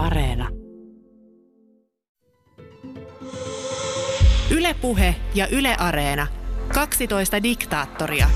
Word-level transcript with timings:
Areena. 0.00 0.48
Ylepuhe 4.50 5.14
ja 5.34 5.48
Yle 5.48 5.76
Areena. 5.78 6.26
12 6.74 7.42
diktaattoria. 7.42 8.30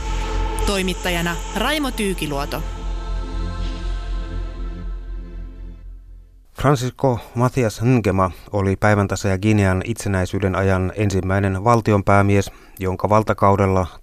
Toimittajana 0.67 1.37
Raimo 1.57 1.91
Tyykiluoto. 1.91 2.63
Francisco 6.61 7.19
Matias 7.35 7.83
Ngema 7.83 8.31
oli 8.53 8.77
päivän 8.77 9.09
ja 9.31 9.39
Guinean 9.39 9.83
itsenäisyyden 9.85 10.57
ajan 10.57 10.93
ensimmäinen 10.97 11.65
valtionpäämies, 11.65 12.51
jonka 12.79 13.09
valtakaudella 13.09 13.87
1968-1979 13.97 14.01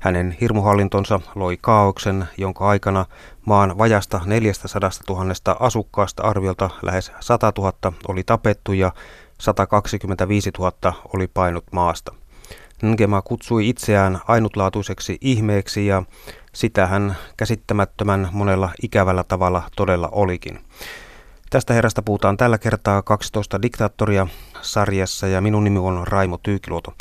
hänen 0.00 0.36
hirmuhallintonsa 0.40 1.20
loi 1.34 1.58
kaauksen, 1.60 2.28
jonka 2.38 2.68
aikana 2.68 3.06
maan 3.46 3.78
vajasta 3.78 4.20
400 4.24 4.90
000 5.08 5.56
asukkaasta 5.60 6.22
arviolta 6.22 6.70
lähes 6.82 7.12
100 7.20 7.52
000 7.58 7.92
oli 8.08 8.22
tapettu 8.22 8.72
ja 8.72 8.92
125 9.40 10.50
000 10.58 10.92
oli 11.14 11.26
painut 11.26 11.64
maasta. 11.72 12.14
Ngema 12.84 13.22
kutsui 13.22 13.68
itseään 13.68 14.20
ainutlaatuiseksi 14.28 15.18
ihmeeksi 15.20 15.86
ja 15.86 16.02
sitä 16.54 16.86
hän 16.86 17.16
käsittämättömän 17.36 18.28
monella 18.32 18.70
ikävällä 18.82 19.24
tavalla 19.24 19.62
todella 19.76 20.08
olikin. 20.12 20.58
Tästä 21.50 21.74
herrasta 21.74 22.02
puhutaan 22.02 22.36
tällä 22.36 22.58
kertaa 22.58 23.02
12 23.02 23.62
diktaattoria 23.62 24.26
sarjassa 24.62 25.26
ja 25.26 25.40
minun 25.40 25.64
nimi 25.64 25.78
on 25.78 26.06
Raimo 26.06 26.38
Tyykiluoto. 26.42 26.94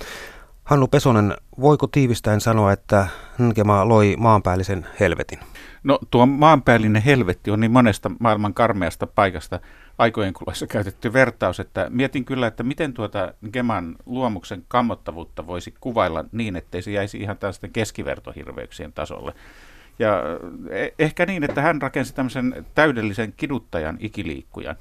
Hannu 0.70 0.88
Pesonen, 0.88 1.34
voiko 1.62 1.88
tiivistäen 1.88 2.42
sanoa, 2.42 2.72
että 2.72 3.08
Nkema 3.40 3.88
loi 3.88 4.16
maanpäällisen 4.18 4.88
helvetin? 5.00 5.40
No 5.84 6.00
tuo 6.12 6.26
maanpäällinen 6.26 7.02
helvetti 7.02 7.52
on 7.52 7.60
niin 7.60 7.72
monesta 7.72 8.12
maailman 8.20 8.54
karmeasta 8.54 9.08
paikasta 9.08 9.60
aikojen 9.98 10.34
kuluessa 10.34 10.68
käytetty 10.68 11.14
vertaus, 11.14 11.60
että 11.60 11.88
mietin 11.90 12.26
kyllä, 12.26 12.48
että 12.48 12.64
miten 12.64 12.94
tuota 12.94 13.34
Geman 13.52 13.96
luomuksen 14.06 14.64
kammottavuutta 14.68 15.48
voisi 15.48 15.74
kuvailla 15.80 16.26
niin, 16.32 16.56
ettei 16.56 16.82
se 16.82 16.92
jäisi 16.92 17.18
ihan 17.18 17.38
tällaisten 17.38 17.72
keskivertohirveyksien 17.72 18.94
tasolle. 18.94 19.34
Ja 20.00 20.24
e- 20.70 20.90
ehkä 21.00 21.26
niin, 21.26 21.44
että 21.44 21.62
hän 21.62 21.82
rakensi 21.82 22.16
tämmöisen 22.16 22.66
täydellisen 22.76 23.34
kiduttajan 23.38 23.98
ikiliikkujan. 24.00 24.76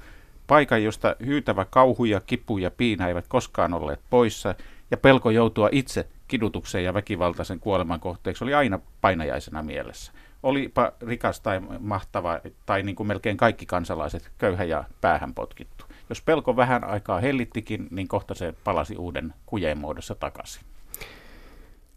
Paikan, 0.47 0.83
josta 0.83 1.15
hyytävä 1.25 1.65
kauhu 1.65 2.05
ja 2.05 2.19
kipu 2.19 2.57
ja 2.57 2.71
piina 2.71 3.07
eivät 3.07 3.27
koskaan 3.27 3.73
olleet 3.73 3.99
poissa, 4.09 4.55
ja 4.91 4.97
pelko 4.97 5.29
joutua 5.29 5.69
itse 5.71 6.07
kidutukseen 6.27 6.83
ja 6.83 6.93
väkivaltaisen 6.93 7.59
kuoleman 7.59 7.99
kohteeksi 7.99 8.43
oli 8.43 8.53
aina 8.53 8.79
painajaisena 9.01 9.63
mielessä 9.63 10.11
olipa 10.43 10.91
rikas 11.01 11.41
tai 11.41 11.61
mahtava 11.79 12.39
tai 12.65 12.83
niin 12.83 12.95
kuin 12.95 13.07
melkein 13.07 13.37
kaikki 13.37 13.65
kansalaiset 13.65 14.31
köyhä 14.37 14.63
ja 14.63 14.83
päähän 15.01 15.33
potkittu. 15.33 15.85
Jos 16.09 16.21
pelko 16.21 16.55
vähän 16.55 16.83
aikaa 16.83 17.19
hellittikin, 17.19 17.87
niin 17.91 18.07
kohta 18.07 18.35
se 18.35 18.53
palasi 18.63 18.95
uuden 18.97 19.33
kujeen 19.45 19.77
muodossa 19.77 20.15
takaisin. 20.15 20.63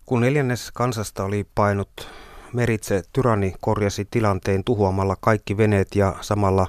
Kun 0.07 0.20
neljännes 0.20 0.70
kansasta 0.73 1.25
oli 1.25 1.47
painut 1.55 2.09
meritse, 2.53 3.03
tyranni 3.13 3.55
korjasi 3.61 4.05
tilanteen 4.11 4.65
tuhoamalla 4.65 5.17
kaikki 5.20 5.57
veneet 5.57 5.95
ja 5.95 6.15
samalla 6.20 6.67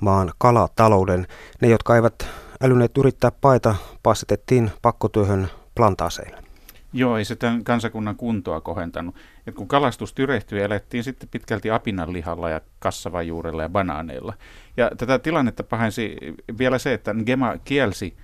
maan 0.00 0.32
kalatalouden. 0.38 1.26
Ne, 1.60 1.68
jotka 1.68 1.96
eivät 1.96 2.28
älyneet 2.62 2.98
yrittää 2.98 3.30
paita, 3.40 3.74
passetettiin 4.02 4.70
pakkotyöhön 4.82 5.48
plantaaseille. 5.74 6.44
Joo, 6.92 7.16
ei 7.18 7.24
se 7.24 7.36
tämän 7.36 7.64
kansakunnan 7.64 8.16
kuntoa 8.16 8.60
kohentanut. 8.60 9.14
Et 9.46 9.54
kun 9.54 9.68
kalastus 9.68 10.12
tyrehtyi, 10.12 10.62
elettiin 10.62 11.04
sitten 11.04 11.28
pitkälti 11.28 11.70
apinanlihalla 11.70 12.50
ja 12.50 12.60
kassavajuurella 12.78 13.62
ja 13.62 13.68
banaaneilla. 13.68 14.34
Ja 14.76 14.90
tätä 14.96 15.18
tilannetta 15.18 15.62
pahensi 15.62 16.16
vielä 16.58 16.78
se, 16.78 16.94
että 16.94 17.14
Gema 17.26 17.54
kielsi 17.64 18.16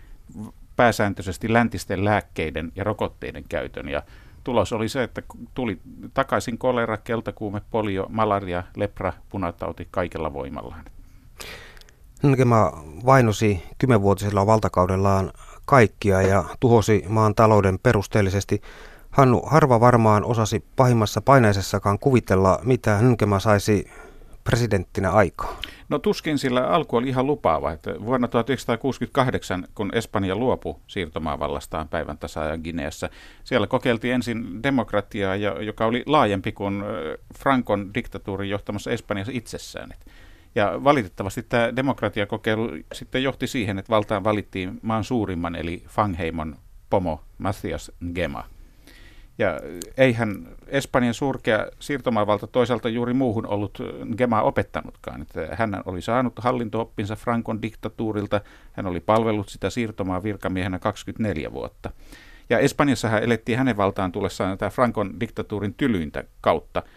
pääsääntöisesti 0.77 1.53
läntisten 1.53 2.05
lääkkeiden 2.05 2.73
ja 2.75 2.85
rokotteiden 2.85 3.45
käytön. 3.49 3.89
Ja 3.89 4.03
tulos 4.45 4.73
oli 4.73 4.89
se, 4.89 5.03
että 5.03 5.23
tuli 5.55 5.81
takaisin 6.15 6.59
kolera, 6.59 6.97
keltakuume, 6.97 7.61
polio, 7.71 8.07
malaria, 8.09 8.63
lepra, 8.77 9.13
punatauti 9.29 9.89
kaikella 9.91 10.33
voimallaan. 10.33 10.85
Ngema 12.27 12.85
vainosi 13.07 13.63
kymmenvuotisella 13.79 14.47
valtakaudellaan 14.47 15.33
kaikkia 15.71 16.23
ja 16.23 16.45
tuhosi 16.61 17.05
maan 17.09 17.35
talouden 17.35 17.79
perusteellisesti. 17.79 18.63
Hannu 19.11 19.43
harva 19.47 19.81
varmaan 19.81 20.25
osasi 20.25 20.65
pahimmassa 20.77 21.21
paineisessakaan 21.21 21.99
kuvitella, 21.99 22.59
mitä 22.65 22.99
Nkema 23.03 23.41
saisi 23.41 23.91
presidenttinä 24.45 25.11
aikaa. 25.11 25.61
No 25.89 25.99
tuskin 25.99 26.39
sillä 26.39 26.67
alku 26.69 26.97
oli 26.97 27.09
ihan 27.09 27.27
lupaava. 27.27 27.73
Että 27.73 27.95
vuonna 28.05 28.29
1968, 28.29 29.67
kun 29.75 29.91
Espanja 29.95 30.37
luopui 30.37 30.77
siirtomaavallastaan 30.87 31.89
päivän 31.89 32.19
tasa 32.19 32.59
Gineassa, 32.65 33.11
siellä 33.45 33.67
kokeiltiin 33.67 34.15
ensin 34.15 34.63
demokratiaa, 34.63 35.37
joka 35.37 35.87
oli 35.87 36.03
laajempi 36.07 36.53
kuin 36.53 36.83
Frankon 37.39 37.95
diktatuurin 37.95 38.51
johtamassa 38.51 38.91
Espanjassa 38.91 39.33
itsessään. 39.35 39.91
Ja 40.55 40.85
valitettavasti 40.85 41.43
tämä 41.43 41.77
demokratiakokeilu 41.77 42.71
sitten 42.93 43.23
johti 43.23 43.47
siihen, 43.47 43.79
että 43.79 43.91
valtaan 43.91 44.25
valittiin 44.25 44.81
maan 44.83 45.05
suurimman 45.05 45.55
eli 45.55 45.85
Fangheimon 45.89 46.57
pomo 46.91 47.21
Matthias 47.39 47.93
Ngema. 48.05 48.45
Ja 49.39 49.61
eihän 49.97 50.49
Espanjan 50.67 51.15
surkea 51.15 51.67
siirtomaavalta 51.79 52.47
toisaalta 52.47 52.89
juuri 52.89 53.15
muuhun 53.15 53.47
ollut 53.47 53.79
Gema 54.17 54.43
opettanutkaan. 54.43 55.23
Että 55.23 55.49
hän 55.53 55.83
oli 55.85 56.03
saanut 56.03 56.33
hallintooppinsa 56.39 57.17
Frankon 57.17 57.63
diktatuurilta, 57.63 58.41
hän 58.73 58.87
oli 58.87 59.01
palvellut 59.01 59.49
sitä 59.49 59.71
siirtomaa 59.71 60.23
virkamiehenä 60.23 60.79
24 60.79 61.53
vuotta. 61.53 61.91
Ja 62.51 62.59
Espanjassahan 62.59 63.23
elettiin 63.23 63.59
hänen 63.59 63.77
valtaan 63.77 64.13
tullessaan 64.13 64.59
tämä 64.59 64.71
Frankon 64.71 65.21
diktatuurin 65.21 65.75
tylyintä 65.75 66.25
kautta– 66.41 66.83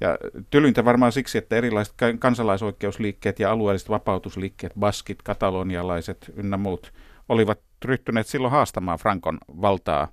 ja 0.00 0.18
tylyntä 0.50 0.84
varmaan 0.84 1.12
siksi, 1.12 1.38
että 1.38 1.56
erilaiset 1.56 1.94
kansalaisoikeusliikkeet 2.18 3.38
ja 3.38 3.52
alueelliset 3.52 3.88
vapautusliikkeet, 3.88 4.72
baskit, 4.78 5.22
katalonialaiset 5.22 6.32
ynnä 6.36 6.56
muut, 6.56 6.92
olivat 7.28 7.60
ryhtyneet 7.84 8.26
silloin 8.26 8.52
haastamaan 8.52 8.98
Frankon 8.98 9.38
valtaa 9.48 10.08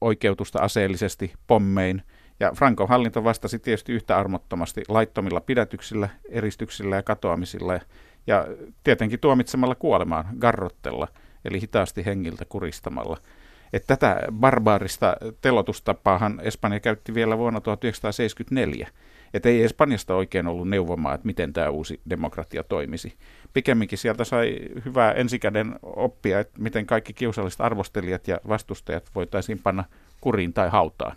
oikeutusta 0.00 0.58
aseellisesti 0.58 1.32
pommein. 1.46 2.02
Ja 2.40 2.52
Frankon 2.56 2.88
hallinto 2.88 3.24
vastasi 3.24 3.58
tietysti 3.58 3.92
yhtä 3.92 4.16
armottomasti 4.16 4.82
laittomilla 4.88 5.40
pidätyksillä, 5.40 6.08
eristyksillä 6.28 6.96
ja 6.96 7.02
katoamisilla 7.02 7.80
ja 8.26 8.46
tietenkin 8.84 9.20
tuomitsemalla 9.20 9.74
kuolemaan 9.74 10.26
garrottella, 10.38 11.08
eli 11.44 11.60
hitaasti 11.60 12.06
hengiltä 12.06 12.44
kuristamalla– 12.44 13.16
että 13.72 13.96
tätä 13.96 14.22
barbaarista 14.32 15.16
telotustapaahan 15.40 16.40
Espanja 16.42 16.80
käytti 16.80 17.14
vielä 17.14 17.38
vuonna 17.38 17.60
1974. 17.60 18.88
Että 19.34 19.48
ei 19.48 19.62
Espanjasta 19.64 20.14
oikein 20.14 20.46
ollut 20.46 20.68
neuvomaa, 20.68 21.14
että 21.14 21.26
miten 21.26 21.52
tämä 21.52 21.68
uusi 21.68 22.00
demokratia 22.10 22.62
toimisi. 22.62 23.14
Pikemminkin 23.52 23.98
sieltä 23.98 24.24
sai 24.24 24.58
hyvää 24.84 25.12
ensikäden 25.12 25.74
oppia, 25.82 26.40
että 26.40 26.62
miten 26.62 26.86
kaikki 26.86 27.12
kiusalliset 27.12 27.60
arvostelijat 27.60 28.28
ja 28.28 28.40
vastustajat 28.48 29.10
voitaisiin 29.14 29.58
panna 29.58 29.84
kuriin 30.20 30.52
tai 30.52 30.68
hautaan. 30.68 31.16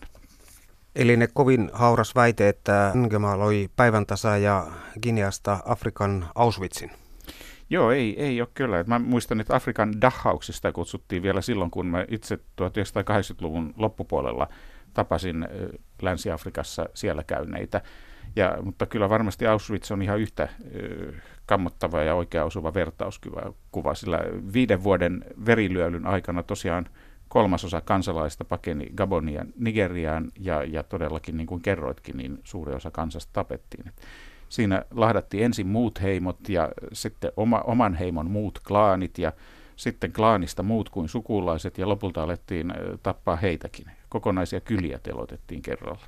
Eli 0.96 1.18
ne 1.18 1.28
kovin 1.34 1.70
hauras 1.74 2.16
väite, 2.16 2.50
että 2.50 2.92
Ngema 2.96 3.40
loi 3.40 3.70
päivän 3.76 4.06
tasa 4.06 4.38
ja 4.38 4.68
Gineasta 5.02 5.60
Afrikan 5.66 6.28
Auschwitzin. 6.36 6.92
Joo, 7.70 7.92
ei, 7.92 8.24
ei 8.24 8.42
ole 8.42 8.50
kyllä. 8.54 8.84
Mä 8.88 9.00
muistan, 9.00 9.42
että 9.42 9.56
Afrikan 9.56 10.02
dahauksista 10.02 10.72
kutsuttiin 10.72 11.24
vielä 11.24 11.42
silloin, 11.42 11.72
kun 11.72 11.86
mä 11.86 12.06
itse 12.10 12.36
1980-luvun 12.36 13.74
loppupuolella 13.78 14.48
tapasin 14.94 15.48
Länsi-Afrikassa 16.02 16.90
siellä 16.94 17.24
käyneitä. 17.24 17.82
Ja, 18.36 18.58
mutta 18.62 18.86
kyllä 18.86 19.10
varmasti 19.10 19.48
Auschwitz 19.48 19.92
on 19.92 20.02
ihan 20.02 20.20
yhtä 20.20 20.50
kammottava 21.46 22.02
ja 22.02 22.16
oikea 22.16 22.46
osuva 22.46 22.74
vertauskuva, 22.74 23.94
sillä 23.94 24.20
viiden 24.54 24.84
vuoden 24.84 25.26
verilyölyn 25.46 26.08
aikana 26.08 26.44
tosiaan 26.44 26.86
kolmasosa 27.28 27.82
kansalaista 27.82 28.46
pakeni 28.46 28.90
Gabonian, 28.96 29.48
Nigeriaan 29.60 30.32
ja, 30.40 30.64
ja 30.64 30.84
todellakin 30.84 31.38
niin 31.38 31.48
kuin 31.48 31.62
kerroitkin, 31.62 32.18
niin 32.18 32.40
suuri 32.44 32.74
osa 32.74 32.92
kansasta 32.92 33.34
tapettiin. 33.34 33.88
Et 33.88 34.02
Siinä 34.50 34.86
lahdattiin 34.92 35.44
ensin 35.44 35.68
muut 35.68 36.02
heimot 36.02 36.50
ja 36.50 36.70
sitten 36.94 37.32
oma, 37.38 37.62
oman 37.62 37.94
heimon 37.94 38.32
muut 38.32 38.60
klaanit 38.68 39.18
ja 39.18 39.34
sitten 39.76 40.14
klaanista 40.14 40.64
muut 40.64 40.90
kuin 40.90 41.10
sukulaiset 41.10 41.78
ja 41.78 41.90
lopulta 41.90 42.24
alettiin 42.24 42.74
tappaa 43.04 43.36
heitäkin. 43.36 43.86
Kokonaisia 44.10 44.62
kyliä 44.62 45.00
telotettiin 45.00 45.62
kerralla. 45.62 46.06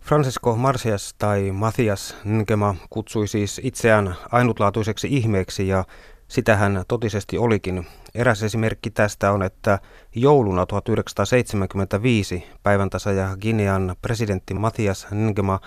Francisco 0.00 0.56
Marcias 0.56 1.14
tai 1.18 1.52
Matthias 1.52 2.16
Nkema 2.24 2.74
kutsui 2.90 3.28
siis 3.28 3.60
itseään 3.64 4.14
ainutlaatuiseksi 4.32 5.08
ihmeeksi 5.10 5.68
ja 5.68 5.84
sitä 6.28 6.56
hän 6.56 6.84
totisesti 6.88 7.38
olikin. 7.38 7.86
Eräs 8.14 8.42
esimerkki 8.42 8.90
tästä 8.90 9.32
on, 9.32 9.42
että 9.42 9.78
jouluna 10.14 10.66
1975 10.66 12.44
päivän 12.62 12.90
tasa 12.90 13.12
ja 13.12 13.36
Guinean 13.42 13.96
presidentti 14.02 14.54
Matthias 14.54 15.06
Nkema 15.10 15.60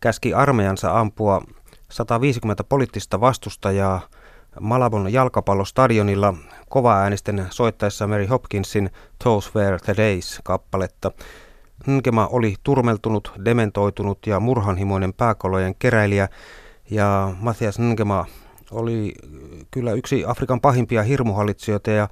käski 0.00 0.34
armeijansa 0.34 1.00
ampua 1.00 1.42
150 1.90 2.64
poliittista 2.64 3.20
vastustajaa 3.20 4.00
Malabon 4.60 5.12
jalkapallostadionilla 5.12 6.34
kova-äänisten 6.68 7.46
soittaessa 7.50 8.06
Mary 8.06 8.26
Hopkinsin 8.26 8.90
Those 9.22 9.50
Were 9.54 9.78
the 9.78 9.94
Days-kappaletta. 9.96 11.12
Ngema 11.90 12.26
oli 12.26 12.54
turmeltunut, 12.62 13.32
dementoitunut 13.44 14.26
ja 14.26 14.40
murhanhimoinen 14.40 15.12
pääkolojen 15.12 15.74
keräilijä 15.78 16.28
ja 16.90 17.34
Matthias 17.40 17.78
Ngema 17.78 18.26
oli 18.70 19.14
kyllä 19.70 19.92
yksi 19.92 20.24
Afrikan 20.26 20.60
pahimpia 20.60 21.02
hirmuhallitsijoita 21.02 21.90
ja 21.90 22.08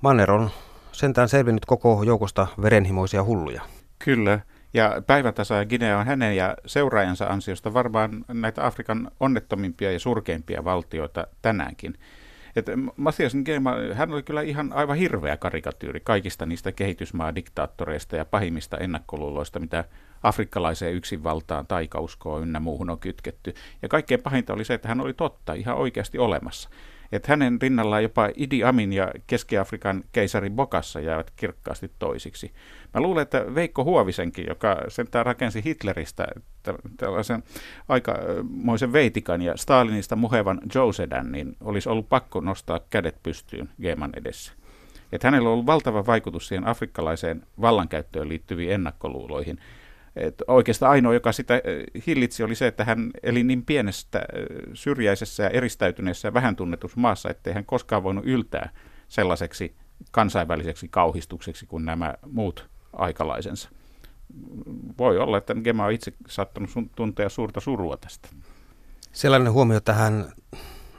Manner 0.00 0.32
on 0.32 0.50
sentään 0.92 1.28
selvinnyt 1.28 1.64
koko 1.64 2.02
joukosta 2.02 2.46
verenhimoisia 2.62 3.24
hulluja. 3.24 3.62
Kyllä, 3.98 4.40
ja 4.74 5.02
päivätasa 5.06 5.54
ja 5.54 5.64
Guinea 5.64 5.98
on 5.98 6.06
hänen 6.06 6.36
ja 6.36 6.56
seuraajansa 6.66 7.26
ansiosta 7.26 7.74
varmaan 7.74 8.24
näitä 8.28 8.66
Afrikan 8.66 9.10
onnettomimpia 9.20 9.92
ja 9.92 9.98
surkeimpia 9.98 10.64
valtioita 10.64 11.26
tänäänkin. 11.42 11.94
Et 12.56 12.66
Matthias 12.96 13.34
Ngema, 13.34 13.74
hän 13.92 14.12
oli 14.12 14.22
kyllä 14.22 14.42
ihan 14.42 14.72
aivan 14.72 14.96
hirveä 14.96 15.36
karikatyyri 15.36 16.00
kaikista 16.00 16.46
niistä 16.46 16.72
kehitysmaadiktaattoreista 16.72 18.16
ja 18.16 18.24
pahimmista 18.24 18.78
ennakkoluuloista, 18.78 19.60
mitä 19.60 19.84
afrikkalaiseen 20.22 20.94
yksinvaltaan, 20.94 21.66
taikauskoon 21.66 22.42
ynnä 22.42 22.60
muuhun 22.60 22.90
on 22.90 22.98
kytketty. 22.98 23.54
Ja 23.82 23.88
kaikkein 23.88 24.22
pahinta 24.22 24.52
oli 24.52 24.64
se, 24.64 24.74
että 24.74 24.88
hän 24.88 25.00
oli 25.00 25.14
totta, 25.14 25.52
ihan 25.52 25.76
oikeasti 25.76 26.18
olemassa 26.18 26.70
että 27.12 27.32
hänen 27.32 27.62
rinnallaan 27.62 28.02
jopa 28.02 28.28
Idi 28.36 28.64
Amin 28.64 28.92
ja 28.92 29.12
Keski-Afrikan 29.26 30.04
keisari 30.12 30.50
Bokassa 30.50 31.00
jäävät 31.00 31.32
kirkkaasti 31.36 31.90
toisiksi. 31.98 32.52
Mä 32.94 33.00
luulen, 33.00 33.22
että 33.22 33.54
Veikko 33.54 33.84
Huovisenkin, 33.84 34.46
joka 34.48 34.76
sentään 34.88 35.26
rakensi 35.26 35.64
Hitleristä 35.64 36.26
tällaisen 36.96 37.42
aikamoisen 37.88 38.92
veitikan 38.92 39.42
ja 39.42 39.56
Stalinista 39.56 40.16
muhevan 40.16 40.60
Josedan, 40.74 41.32
niin 41.32 41.56
olisi 41.60 41.88
ollut 41.88 42.08
pakko 42.08 42.40
nostaa 42.40 42.80
kädet 42.90 43.22
pystyyn 43.22 43.68
Geeman 43.82 44.12
edessä. 44.16 44.52
Että 45.12 45.26
hänellä 45.26 45.48
on 45.48 45.52
ollut 45.52 45.66
valtava 45.66 46.06
vaikutus 46.06 46.48
siihen 46.48 46.66
afrikkalaiseen 46.66 47.42
vallankäyttöön 47.60 48.28
liittyviin 48.28 48.72
ennakkoluuloihin– 48.72 49.58
et 50.16 50.42
oikeastaan 50.46 50.92
ainoa, 50.92 51.14
joka 51.14 51.32
sitä 51.32 51.62
hillitsi, 52.06 52.42
oli 52.42 52.54
se, 52.54 52.66
että 52.66 52.84
hän 52.84 53.10
eli 53.22 53.44
niin 53.44 53.64
pienestä, 53.64 54.22
syrjäisessä 54.74 55.42
ja 55.42 55.50
eristäytyneessä 55.50 56.28
ja 56.28 56.34
vähän 56.34 56.56
tunnetussa 56.56 57.00
maassa, 57.00 57.30
ettei 57.30 57.54
hän 57.54 57.64
koskaan 57.64 58.02
voinut 58.02 58.26
yltää 58.26 58.70
sellaiseksi 59.08 59.76
kansainväliseksi 60.10 60.88
kauhistukseksi 60.88 61.66
kuin 61.66 61.84
nämä 61.84 62.14
muut 62.26 62.68
aikalaisensa. 62.92 63.68
Voi 64.98 65.18
olla, 65.18 65.38
että 65.38 65.54
Gema 65.64 65.84
on 65.84 65.92
itse 65.92 66.12
saattanut 66.28 66.70
tuntea 66.96 67.28
suurta 67.28 67.60
surua 67.60 67.96
tästä. 67.96 68.28
Sellainen 69.12 69.52
huomio 69.52 69.80
tähän 69.80 70.32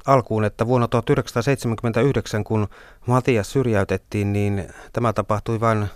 alkuun, 0.07 0.43
että 0.43 0.67
vuonna 0.67 0.87
1979, 0.87 2.43
kun 2.43 2.67
Matias 3.07 3.51
syrjäytettiin, 3.51 4.33
niin 4.33 4.67
tämä 4.93 5.13
tapahtui 5.13 5.59
vain 5.59 5.87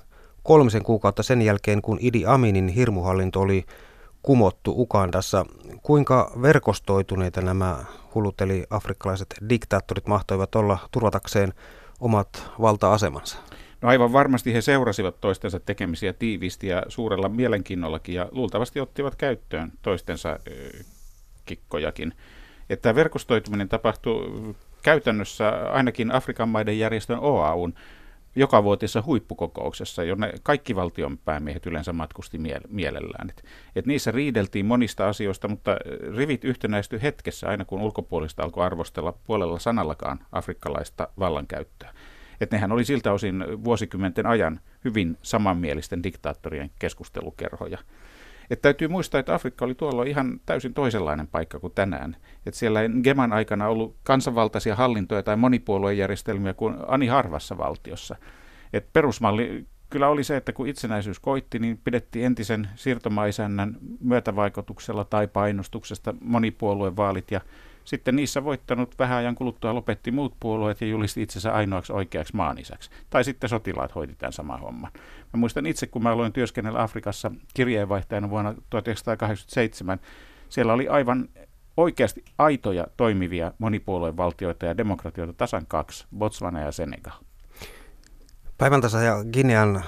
kolmisen 0.48 0.84
kuukautta 0.84 1.24
sen 1.24 1.42
jälkeen, 1.42 1.82
kun 1.82 1.98
Idi 2.02 2.26
Aminin 2.26 2.68
hirmuhallinto 2.68 3.42
oli 3.42 3.66
kumottu 4.22 4.74
Ukandassa. 4.82 5.46
Kuinka 5.84 6.32
verkostoituneita 6.42 7.42
nämä 7.42 7.86
hullut 8.16 8.42
eli 8.42 8.66
afrikkalaiset 8.70 9.36
diktaattorit 9.50 10.08
mahtoivat 10.08 10.56
olla 10.56 10.78
turvatakseen 10.92 11.54
omat 12.00 12.52
valta-asemansa? 12.62 13.38
No 13.82 13.90
aivan 13.90 14.14
varmasti 14.14 14.54
he 14.54 14.62
seurasivat 14.62 15.22
toistensa 15.22 15.60
tekemisiä 15.60 16.14
tiiviisti 16.14 16.68
ja 16.68 16.84
suurella 16.88 17.30
mielenkiinnollakin 17.30 18.16
ja 18.16 18.30
luultavasti 18.32 18.80
ottivat 18.80 19.16
käyttöön 19.16 19.72
toistensa 19.82 20.40
kikkojakin. 21.46 22.14
Että 22.70 22.96
verkostoituminen 22.96 23.70
tapahtui 23.70 24.56
käytännössä 24.84 25.50
ainakin 25.72 26.12
Afrikan 26.12 26.50
maiden 26.50 26.80
järjestön 26.80 27.20
OAUn 27.20 27.74
jokavuotisessa 28.38 29.04
huippukokouksessa, 29.06 30.04
jonne 30.04 30.34
kaikki 30.44 30.76
valtion 30.76 31.18
päämiehet 31.18 31.66
yleensä 31.66 31.94
matkusti 31.94 32.40
mielellään. 32.68 33.30
Et, 33.30 33.46
et 33.76 33.86
niissä 33.86 34.12
riideltiin 34.12 34.66
monista 34.66 35.08
asioista, 35.08 35.48
mutta 35.48 35.78
rivit 36.16 36.44
yhtenäistyi 36.44 37.02
hetkessä 37.02 37.48
aina 37.48 37.66
kun 37.66 37.82
ulkopuolista 37.82 38.44
alkoi 38.44 38.66
arvostella 38.66 39.12
puolella 39.12 39.60
sanallakaan 39.60 40.20
afrikkalaista 40.32 41.08
vallankäyttöä. 41.20 41.94
Et 42.42 42.52
nehän 42.52 42.72
oli 42.72 42.86
siltä 42.86 43.12
osin 43.12 43.46
vuosikymmenten 43.64 44.26
ajan 44.26 44.60
hyvin 44.86 45.18
samanmielisten 45.22 46.04
diktaattorien 46.04 46.72
keskustelukerhoja. 46.80 47.78
Et 48.50 48.62
täytyy 48.62 48.88
muistaa, 48.88 49.20
että 49.20 49.34
Afrikka 49.34 49.66
oli 49.66 49.76
tuolla 49.76 50.04
ihan 50.04 50.40
täysin 50.46 50.74
toisenlainen 50.74 51.28
paikka 51.28 51.60
kuin 51.60 51.74
tänään. 51.74 52.18
Et 52.46 52.54
siellä 52.54 52.82
ei 52.82 52.90
Geman 53.04 53.34
aikana 53.34 53.68
ollut 53.68 53.96
kansanvaltaisia 54.04 54.76
hallintoja 54.76 55.24
tai 55.24 55.36
monipuoluejärjestelmiä 55.36 56.54
kuin 56.54 56.76
ani 56.88 57.08
harvassa 57.08 57.58
valtiossa. 57.58 58.16
Et 58.74 58.94
perusmalli 58.94 59.66
kyllä 59.90 60.08
oli 60.08 60.24
se, 60.24 60.38
että 60.38 60.54
kun 60.54 60.68
itsenäisyys 60.68 61.20
koitti, 61.20 61.60
niin 61.60 61.80
pidettiin 61.84 62.26
entisen 62.26 62.68
siirtomaisännän 62.76 63.78
myötävaikutuksella 64.00 65.06
tai 65.06 65.28
painostuksesta 65.28 66.16
monipuoluevaalit 66.22 67.32
ja 67.32 67.42
sitten 67.88 68.16
niissä 68.16 68.44
voittanut 68.44 69.00
vähän 69.00 69.18
ajan 69.18 69.36
kuluttua 69.36 69.76
lopetti 69.76 70.12
muut 70.12 70.34
puolueet 70.40 70.82
ja 70.82 70.88
julisti 70.88 71.22
itsensä 71.22 71.54
ainoaksi 71.54 71.94
oikeaksi 71.94 72.36
maanisäksi. 72.36 72.90
Tai 73.10 73.24
sitten 73.24 73.50
sotilaat 73.50 73.96
hoiti 73.96 74.16
tämän 74.16 74.34
saman 74.34 74.60
homman. 74.60 74.92
Mä 75.34 75.40
muistan 75.40 75.66
itse, 75.66 75.88
kun 75.88 76.04
mä 76.04 76.12
aloin 76.12 76.34
työskennellä 76.34 76.84
Afrikassa 76.84 77.32
kirjeenvaihtajana 77.54 78.30
vuonna 78.30 78.54
1987, 78.70 80.00
siellä 80.50 80.74
oli 80.74 80.88
aivan 80.88 81.30
oikeasti 81.78 82.24
aitoja 82.38 82.88
toimivia 82.98 83.52
monipuoluevaltioita 83.60 84.66
ja 84.66 84.78
demokratioita 84.78 85.34
tasan 85.34 85.66
kaksi, 85.68 86.06
Botswana 86.18 86.60
ja 86.60 86.72
Senegal. 86.72 87.18
Päivän 88.58 88.82
tasa 88.82 89.02
ja 89.02 89.16
Ginean 89.34 89.84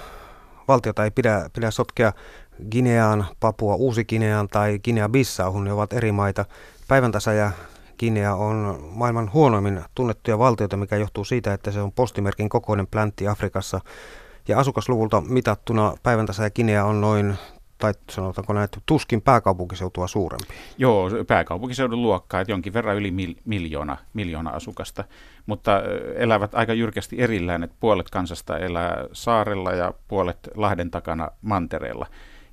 valtiota 0.67 1.03
ei 1.03 1.11
pidä, 1.11 1.49
pidä 1.53 1.71
sotkea 1.71 2.13
Gineaan, 2.71 3.25
Papua 3.39 3.75
Uusi-Gineaan 3.75 4.47
tai 4.47 4.79
Guinea-Bissauhun, 4.83 5.63
ne 5.63 5.73
ovat 5.73 5.93
eri 5.93 6.11
maita. 6.11 6.45
Päivän 6.87 7.11
tasa 7.11 7.33
ja 7.33 7.51
Guinea 7.99 8.35
on 8.35 8.79
maailman 8.91 9.33
huonoimmin 9.33 9.81
tunnettuja 9.95 10.39
valtioita, 10.39 10.77
mikä 10.77 10.95
johtuu 10.95 11.25
siitä, 11.25 11.53
että 11.53 11.71
se 11.71 11.81
on 11.81 11.91
postimerkin 11.91 12.49
kokoinen 12.49 12.87
pläntti 12.87 13.27
Afrikassa. 13.27 13.81
Ja 14.47 14.59
asukasluvulta 14.59 15.21
mitattuna 15.21 15.93
päivän 16.03 16.25
tasa 16.25 16.49
Guinea 16.49 16.85
on 16.85 17.01
noin 17.01 17.35
tai 17.77 17.93
sanotaanko 18.09 18.53
näin, 18.53 18.63
että 18.63 18.79
tuskin 18.85 19.21
pääkaupunkiseutua 19.21 20.07
suurempi. 20.07 20.53
Joo, 20.77 21.09
pääkaupunkiseudun 21.27 22.01
luokkaa, 22.01 22.41
että 22.41 22.51
jonkin 22.51 22.73
verran 22.73 22.97
yli 22.97 23.11
mil, 23.11 23.35
miljoona, 23.45 23.97
miljoona 24.13 24.49
asukasta, 24.49 25.03
mutta 25.45 25.81
elävät 26.15 26.55
aika 26.55 26.73
jyrkästi 26.73 27.21
erillään, 27.21 27.63
että 27.63 27.75
puolet 27.79 28.09
kansasta 28.09 28.57
elää 28.57 29.05
saarella 29.13 29.71
ja 29.71 29.93
puolet 30.07 30.49
Lahden 30.55 30.91
takana 30.91 31.27
mantereella. 31.41 32.07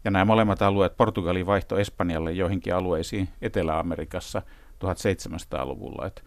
Ja 0.04 0.10
nämä 0.10 0.24
molemmat 0.24 0.62
alueet, 0.62 0.96
Portugali 0.96 1.46
vaihto 1.46 1.78
Espanjalle 1.78 2.32
joihinkin 2.32 2.74
alueisiin 2.74 3.28
Etelä-Amerikassa– 3.42 4.42
1700-luvulla. 4.84 6.06
Et, 6.06 6.24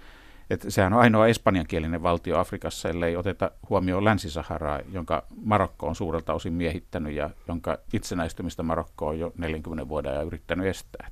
et 0.49 0.65
sehän 0.67 0.93
on 0.93 0.99
ainoa 0.99 1.27
espanjankielinen 1.27 2.03
valtio 2.03 2.39
Afrikassa, 2.39 2.89
ellei 2.89 3.15
oteta 3.15 3.51
huomioon 3.69 4.05
Länsi-Saharaa, 4.05 4.79
jonka 4.91 5.23
Marokko 5.43 5.87
on 5.87 5.95
suurelta 5.95 6.33
osin 6.33 6.53
miehittänyt 6.53 7.13
ja 7.13 7.29
jonka 7.47 7.77
itsenäistymistä 7.93 8.63
Marokko 8.63 9.07
on 9.07 9.19
jo 9.19 9.33
40 9.37 9.89
vuoden 9.89 10.11
ajan 10.11 10.27
yrittänyt 10.27 10.67
estää. 10.67 11.09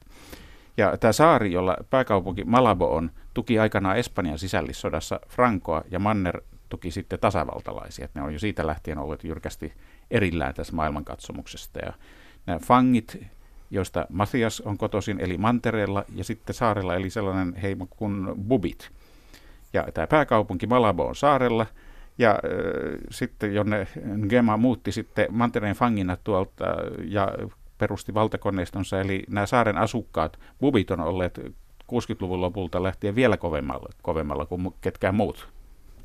Ja 0.78 0.98
tämä 0.98 1.12
saari, 1.12 1.52
jolla 1.52 1.78
pääkaupunki 1.90 2.44
Malabo 2.44 2.96
on, 2.96 3.12
tuki 3.34 3.60
aikanaan 3.60 3.98
Espanjan 3.98 4.40
sisällissodassa 4.40 5.20
Frankoa 5.30 5.84
ja 5.92 6.00
Manner 6.00 6.42
tuki 6.70 6.92
sitten 6.92 7.20
tasavaltalaisia. 7.20 8.06
Et 8.06 8.16
ne 8.16 8.22
on 8.22 8.34
jo 8.34 8.40
siitä 8.40 8.68
lähtien 8.68 8.98
olleet 8.98 9.24
jyrkästi 9.24 9.74
erillään 10.12 10.54
tässä 10.54 10.76
maailmankatsomuksesta. 10.76 11.80
Ja 11.80 11.94
nämä 12.46 12.60
fangit, 12.60 13.18
joista 13.72 14.06
Mathias 14.10 14.62
on 14.62 14.78
kotoisin, 14.78 15.20
eli 15.20 15.38
Mantereella, 15.38 16.04
ja 16.16 16.24
sitten 16.24 16.54
saarella, 16.54 16.96
eli 16.96 17.10
sellainen 17.10 17.56
heimo 17.56 17.88
kuin 17.90 18.28
Bubit. 18.48 18.90
Ja 19.74 19.88
tämä 19.94 20.08
pääkaupunki 20.08 20.68
Malabo 20.68 21.06
on 21.08 21.16
saarella, 21.16 21.66
ja 22.18 22.32
äh, 22.32 22.40
sitten 23.12 23.54
jonne 23.54 23.88
Ngema 24.18 24.58
muutti 24.58 24.92
sitten 24.92 25.28
Mantereen 25.30 25.76
fangina 25.76 26.18
tuolta 26.24 26.66
ja 27.04 27.28
perusti 27.78 28.14
valtakoneistonsa, 28.14 29.02
eli 29.02 29.24
nämä 29.30 29.46
saaren 29.46 29.78
asukkaat, 29.78 30.40
Bubit 30.60 30.92
on 30.92 31.00
olleet 31.00 31.40
60-luvun 31.92 32.42
lopulta 32.42 32.84
lähtien 32.84 33.16
vielä 33.16 33.38
kovemmalla, 33.38 33.90
kovemmalla 34.02 34.46
kuin 34.46 34.74
ketkään 34.82 35.16
muut. 35.16 35.48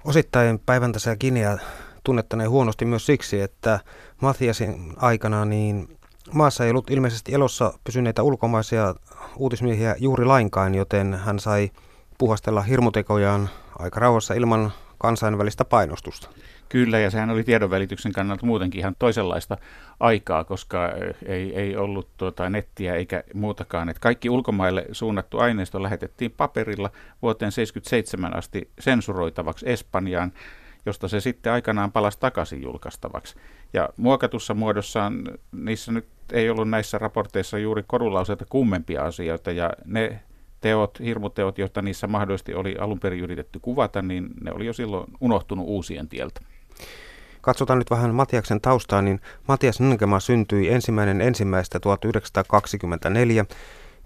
Osittain 0.04 0.58
päivän 0.58 0.92
tässä 0.92 1.16
Guinea 1.16 1.58
tunnettaneen 2.04 2.50
huonosti 2.50 2.84
myös 2.84 3.06
siksi, 3.06 3.40
että 3.40 3.80
Mathiasin 4.20 4.92
aikana 4.96 5.44
niin 5.44 5.98
Maassa 6.34 6.64
ei 6.64 6.70
ollut 6.70 6.90
ilmeisesti 6.90 7.34
elossa 7.34 7.78
pysyneitä 7.84 8.22
ulkomaisia 8.22 8.94
uutismiehiä 9.36 9.96
juuri 9.98 10.24
lainkaan, 10.24 10.74
joten 10.74 11.14
hän 11.14 11.38
sai 11.38 11.70
puhastella 12.18 12.62
hirmutekojaan 12.62 13.50
aika 13.78 14.00
rauhassa 14.00 14.34
ilman 14.34 14.72
kansainvälistä 14.98 15.64
painostusta. 15.64 16.28
Kyllä, 16.68 16.98
ja 16.98 17.10
sehän 17.10 17.30
oli 17.30 17.44
tiedonvälityksen 17.44 18.12
kannalta 18.12 18.46
muutenkin 18.46 18.78
ihan 18.78 18.96
toisenlaista 18.98 19.56
aikaa, 20.00 20.44
koska 20.44 20.92
ei, 21.26 21.56
ei 21.56 21.76
ollut 21.76 22.08
tuota 22.16 22.50
nettiä 22.50 22.94
eikä 22.94 23.24
muutakaan. 23.34 23.88
Et 23.88 23.98
kaikki 23.98 24.30
ulkomaille 24.30 24.86
suunnattu 24.92 25.38
aineisto 25.38 25.82
lähetettiin 25.82 26.30
paperilla 26.30 26.90
vuoteen 27.22 27.52
1977 27.52 28.36
asti 28.36 28.70
sensuroitavaksi 28.78 29.70
Espanjaan, 29.70 30.32
josta 30.86 31.08
se 31.08 31.20
sitten 31.20 31.52
aikanaan 31.52 31.92
palasi 31.92 32.20
takaisin 32.20 32.62
julkaistavaksi. 32.62 33.36
Ja 33.72 33.88
muokatussa 33.96 34.54
muodossaan 34.54 35.28
niissä 35.52 35.92
nyt 35.92 36.06
ei 36.32 36.50
ollut 36.50 36.70
näissä 36.70 36.98
raporteissa 36.98 37.58
juuri 37.58 37.84
korulauseita 37.86 38.44
kummempia 38.48 39.02
asioita, 39.02 39.50
ja 39.50 39.70
ne 39.84 40.22
teot, 40.60 40.98
hirmuteot, 41.00 41.58
joita 41.58 41.82
niissä 41.82 42.06
mahdollisesti 42.06 42.54
oli 42.54 42.76
alun 42.78 43.00
perin 43.00 43.20
yritetty 43.20 43.58
kuvata, 43.58 44.02
niin 44.02 44.28
ne 44.44 44.52
oli 44.52 44.66
jo 44.66 44.72
silloin 44.72 45.06
unohtunut 45.20 45.66
uusien 45.66 46.08
tieltä. 46.08 46.40
Katsotaan 47.40 47.78
nyt 47.78 47.90
vähän 47.90 48.14
Matiaksen 48.14 48.60
taustaa, 48.60 49.02
niin 49.02 49.20
Matias 49.48 49.80
Nkema 49.80 50.20
syntyi 50.20 50.68
ensimmäinen 50.68 51.20
ensimmäistä 51.20 51.80
1924. 51.80 53.44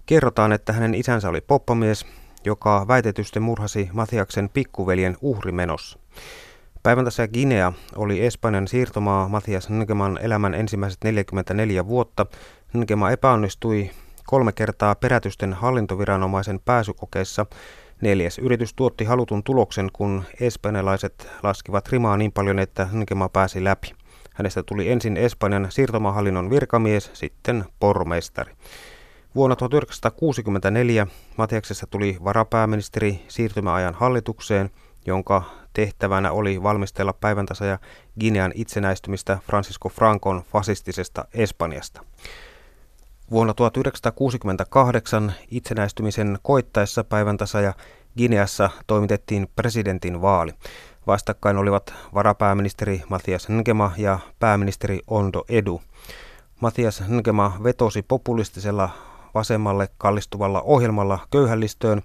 Kerrotaan, 0.05 0.51
että 0.51 0.73
hänen 0.73 0.95
isänsä 0.95 1.29
oli 1.29 1.41
poppamies, 1.41 2.05
joka 2.45 2.85
väitetysti 2.87 3.39
murhasi 3.39 3.89
Matiaksen 3.93 4.49
pikkuveljen 4.49 5.17
uhrimenossa. 5.21 5.99
Päiväntässä 6.87 7.27
Guinea 7.27 7.73
oli 7.95 8.25
Espanjan 8.25 8.67
siirtomaa 8.67 9.29
Matias 9.29 9.69
Nkeman 9.69 10.19
elämän 10.21 10.53
ensimmäiset 10.53 10.99
44 11.03 11.87
vuotta. 11.87 12.25
Nkema 12.77 13.11
epäonnistui 13.11 13.89
kolme 14.25 14.51
kertaa 14.51 14.95
perätysten 14.95 15.53
hallintoviranomaisen 15.53 16.59
pääsykokeissa. 16.65 17.45
Neljäs 18.01 18.37
yritys 18.37 18.73
tuotti 18.73 19.05
halutun 19.05 19.43
tuloksen, 19.43 19.89
kun 19.93 20.23
espanjalaiset 20.39 21.29
laskivat 21.43 21.87
rimaa 21.87 22.17
niin 22.17 22.31
paljon, 22.31 22.59
että 22.59 22.87
Nkema 22.91 23.29
pääsi 23.29 23.63
läpi. 23.63 23.93
Hänestä 24.33 24.63
tuli 24.63 24.91
ensin 24.91 25.17
Espanjan 25.17 25.67
siirtomahallinnon 25.69 26.49
virkamies, 26.49 27.11
sitten 27.13 27.65
pormestari. 27.79 28.53
Vuonna 29.35 29.55
1964 29.55 31.07
Matiaksessa 31.37 31.87
tuli 31.87 32.17
varapääministeri 32.23 33.21
siirtymäajan 33.27 33.93
hallitukseen, 33.93 34.69
jonka 35.07 35.43
tehtävänä 35.73 36.31
oli 36.31 36.63
valmistella 36.63 37.13
päivän 37.13 37.47
ja 37.67 37.79
Ginean 38.19 38.51
itsenäistymistä 38.55 39.39
Francisco 39.45 39.89
Francon 39.89 40.43
fasistisesta 40.51 41.25
Espanjasta. 41.33 42.01
Vuonna 43.31 43.53
1968 43.53 45.33
itsenäistymisen 45.51 46.39
koittaessa 46.41 47.03
päivän 47.03 47.37
ja 47.63 47.73
Gineassa 48.17 48.69
toimitettiin 48.87 49.47
presidentin 49.55 50.21
vaali. 50.21 50.51
Vastakkain 51.07 51.57
olivat 51.57 51.93
varapääministeri 52.13 53.01
Matias 53.09 53.47
Ngema 53.49 53.91
ja 53.97 54.19
pääministeri 54.39 54.99
Ondo 55.07 55.45
Edu. 55.49 55.81
Matias 56.59 57.03
Ngema 57.09 57.57
vetosi 57.63 58.01
populistisella 58.01 58.89
vasemmalle 59.33 59.89
kallistuvalla 59.97 60.61
ohjelmalla 60.61 61.19
köyhällistöön. 61.31 62.01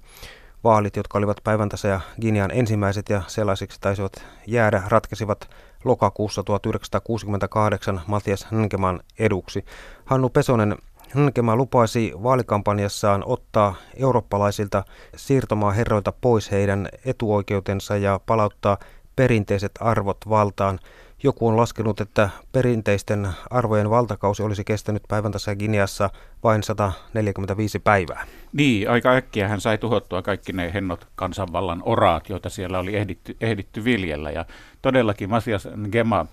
Vaalit, 0.65 0.97
jotka 0.97 1.19
olivat 1.19 1.37
päiväntässä 1.45 1.89
ja 1.89 2.01
Ginean 2.21 2.51
ensimmäiset 2.55 3.09
ja 3.09 3.23
sellaisiksi 3.27 3.81
taisivat 3.81 4.13
jäädä, 4.47 4.83
ratkesivat 4.89 5.51
lokakuussa 5.85 6.43
1968 6.43 8.01
Matias 8.07 8.47
Ngeman 8.53 9.01
eduksi. 9.19 9.65
Hannu 10.05 10.29
Pesonen 10.29 10.77
Nkema 11.17 11.57
lupaisi 11.57 12.13
vaalikampanjassaan 12.23 13.23
ottaa 13.27 13.75
eurooppalaisilta 13.97 14.85
siirtomaaherroilta 15.17 16.13
pois 16.21 16.51
heidän 16.51 16.89
etuoikeutensa 17.05 17.97
ja 17.97 18.21
palauttaa 18.27 18.79
perinteiset 19.17 19.73
arvot 19.81 20.19
valtaan. 20.29 20.79
Joku 21.25 21.49
on 21.49 21.57
laskenut, 21.57 22.01
että 22.01 22.29
perinteisten 22.53 23.29
arvojen 23.51 23.91
valtakausi 23.91 24.43
olisi 24.43 24.65
kestänyt 24.65 25.03
päivän 25.09 25.33
tässä 25.33 25.57
Gineassa 25.57 26.11
vain 26.43 26.63
145 26.63 27.79
päivää. 27.79 28.27
Niin, 28.53 28.91
aika 28.91 29.13
äkkiä 29.13 29.49
hän 29.49 29.61
sai 29.61 29.79
tuhottua 29.79 30.23
kaikki 30.23 30.53
ne 30.53 30.71
hennot 30.75 31.09
kansanvallan 31.15 31.83
oraat, 31.85 32.29
joita 32.29 32.51
siellä 32.51 32.79
oli 32.79 32.97
ehditty, 32.97 33.37
ehditty 33.41 33.85
viljellä. 33.85 34.31
Ja 34.31 34.45
todellakin 34.83 35.31
Matias 35.31 35.69
Ngema 35.77 36.27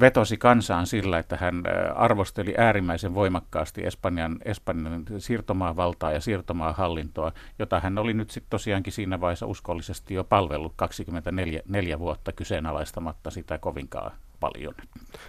vetosi 0.00 0.36
kansaan 0.36 0.86
sillä, 0.86 1.18
että 1.18 1.36
hän 1.36 1.62
arvosteli 1.94 2.54
äärimmäisen 2.58 3.14
voimakkaasti 3.14 3.86
Espanjan, 3.86 4.38
Espanjan 4.44 5.04
siirtomaavaltaa 5.18 6.12
ja 6.12 6.20
siirtomaahallintoa, 6.20 7.32
jota 7.58 7.80
hän 7.80 7.98
oli 7.98 8.14
nyt 8.14 8.30
sitten 8.30 8.50
tosiaankin 8.50 8.92
siinä 8.92 9.20
vaiheessa 9.20 9.46
uskollisesti 9.46 10.14
jo 10.14 10.24
palvellut 10.24 10.72
24 10.76 11.98
vuotta 11.98 12.32
kyseenalaistamatta 12.32 13.30
sitä 13.30 13.58
kovinkaan 13.58 14.12
paljon. 14.40 14.74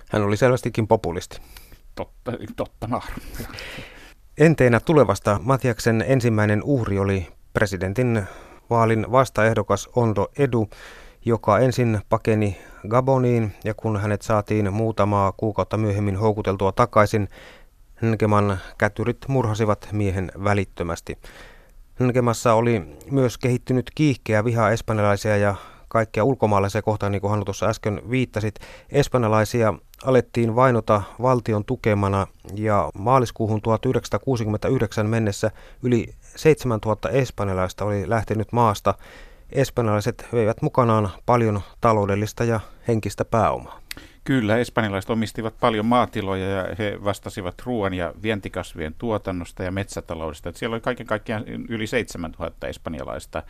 Hän 0.09 0.23
oli 0.23 0.37
selvästikin 0.37 0.87
populisti. 0.87 1.39
Totta, 1.95 2.31
totta. 2.55 3.01
Enteenä 4.37 4.79
tulevasta 4.79 5.39
Matiaksen 5.43 6.05
ensimmäinen 6.07 6.63
uhri 6.63 6.99
oli 6.99 7.27
presidentin 7.53 8.23
vaalin 8.69 9.05
vastaehdokas 9.11 9.89
Ondo 9.95 10.31
Edu, 10.37 10.69
joka 11.25 11.59
ensin 11.59 11.99
pakeni 12.09 12.57
Gaboniin 12.87 13.53
ja 13.63 13.73
kun 13.73 14.01
hänet 14.01 14.21
saatiin 14.21 14.73
muutamaa 14.73 15.31
kuukautta 15.31 15.77
myöhemmin 15.77 16.15
houkuteltua 16.15 16.71
takaisin, 16.71 17.27
Nkeman 18.01 18.57
kätyrit 18.77 19.17
murhasivat 19.27 19.89
miehen 19.91 20.31
välittömästi. 20.43 21.17
Nkemassa 21.99 22.53
oli 22.53 22.97
myös 23.11 23.37
kehittynyt 23.37 23.91
kiihkeä 23.95 24.45
viha 24.45 24.69
espanjalaisia 24.69 25.37
ja 25.37 25.55
kaikkia 25.87 26.23
ulkomaalaisia 26.23 26.81
kohtaan, 26.81 27.11
niin 27.11 27.21
kuin 27.21 27.29
Hannu 27.29 27.45
tuossa 27.45 27.65
äsken 27.65 28.01
viittasit. 28.09 28.55
Espanjalaisia 28.89 29.73
alettiin 30.05 30.55
vainota 30.55 31.01
valtion 31.21 31.65
tukemana 31.65 32.27
ja 32.55 32.89
maaliskuuhun 32.99 33.61
1969 33.61 35.09
mennessä 35.09 35.51
yli 35.83 36.13
7000 36.35 37.09
espanjalaista 37.09 37.85
oli 37.85 38.09
lähtenyt 38.09 38.51
maasta 38.51 38.93
espanjalaiset 39.51 40.27
veivät 40.33 40.61
mukanaan 40.61 41.09
paljon 41.25 41.61
taloudellista 41.81 42.43
ja 42.43 42.59
henkistä 42.87 43.25
pääomaa. 43.25 43.79
Kyllä, 44.23 44.57
espanjalaiset 44.57 45.09
omistivat 45.09 45.53
paljon 45.59 45.85
maatiloja 45.85 46.49
ja 46.49 46.75
he 46.79 46.97
vastasivat 47.03 47.61
ruoan 47.65 47.93
ja 47.93 48.13
vientikasvien 48.21 48.95
tuotannosta 48.97 49.63
ja 49.63 49.71
metsätaloudesta. 49.71 50.49
Että 50.49 50.59
siellä 50.59 50.73
oli 50.73 50.81
kaiken 50.81 51.07
kaikkiaan 51.07 51.43
yli 51.47 51.87
7000 51.87 52.67
espanjalaista 52.67 53.43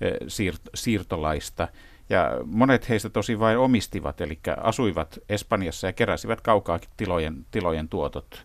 eh, 0.00 0.12
siir- 0.12 0.70
siirtolaista. 0.74 1.68
Ja 2.10 2.30
monet 2.44 2.88
heistä 2.88 3.08
tosi 3.10 3.38
vain 3.38 3.58
omistivat, 3.58 4.20
eli 4.20 4.38
asuivat 4.56 5.18
Espanjassa 5.28 5.86
ja 5.86 5.92
keräsivät 5.92 6.40
kaukaakin 6.40 6.90
tilojen, 6.96 7.46
tilojen 7.50 7.88
tuotot 7.88 8.44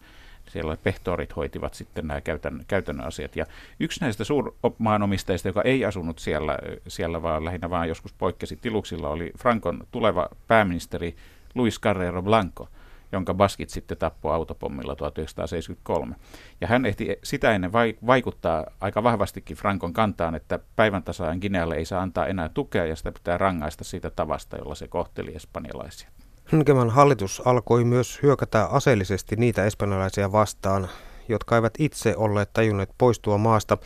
siellä 0.54 0.78
pehtorit 0.84 1.36
hoitivat 1.36 1.74
sitten 1.74 2.08
nämä 2.08 2.22
käytännön, 2.22 2.66
käytännön 2.68 3.08
asiat. 3.08 3.36
Ja 3.36 3.46
yksi 3.80 4.02
näistä 4.02 4.24
suurmaanomistajista, 4.24 5.48
joka 5.48 5.62
ei 5.62 5.86
asunut 5.86 6.20
siellä, 6.20 6.58
siellä 6.88 7.22
vaan 7.22 7.46
lähinnä 7.46 7.70
vaan 7.70 7.88
joskus 7.88 8.14
poikkesi 8.14 8.56
tiluksilla, 8.56 9.10
oli 9.10 9.32
Frankon 9.40 9.88
tuleva 9.92 10.30
pääministeri 10.48 11.16
Luis 11.56 11.82
Carrero 11.82 12.22
Blanco, 12.22 12.70
jonka 13.12 13.34
baskit 13.34 13.70
sitten 13.70 13.98
tappoi 13.98 14.34
autopommilla 14.34 14.96
1973. 14.96 16.16
Ja 16.62 16.68
hän 16.68 16.86
ehti 16.86 17.18
sitä 17.24 17.52
ennen 17.52 17.72
vaikuttaa 18.08 18.66
aika 18.82 19.04
vahvastikin 19.04 19.58
Frankon 19.58 19.94
kantaan, 19.94 20.36
että 20.36 20.60
päivän 20.76 21.04
tasaan 21.04 21.38
Ginealle 21.42 21.76
ei 21.76 21.86
saa 21.86 22.02
antaa 22.02 22.28
enää 22.28 22.50
tukea 22.50 22.86
ja 22.86 22.96
sitä 22.96 23.12
pitää 23.12 23.38
rangaista 23.38 23.84
siitä 23.84 24.10
tavasta, 24.10 24.58
jolla 24.58 24.76
se 24.76 24.88
kohteli 24.88 25.36
espanjalaisia. 25.36 26.10
Hynkeman 26.52 26.90
hallitus 26.90 27.42
alkoi 27.46 27.84
myös 27.84 28.20
hyökätä 28.24 28.66
aseellisesti 28.66 29.36
niitä 29.36 29.66
espanjalaisia 29.66 30.32
vastaan, 30.32 30.90
jotka 31.30 31.56
eivät 31.56 31.74
itse 31.80 32.16
olleet 32.18 32.54
tajunneet 32.54 32.90
poistua 32.98 33.38
maasta. 33.38 33.78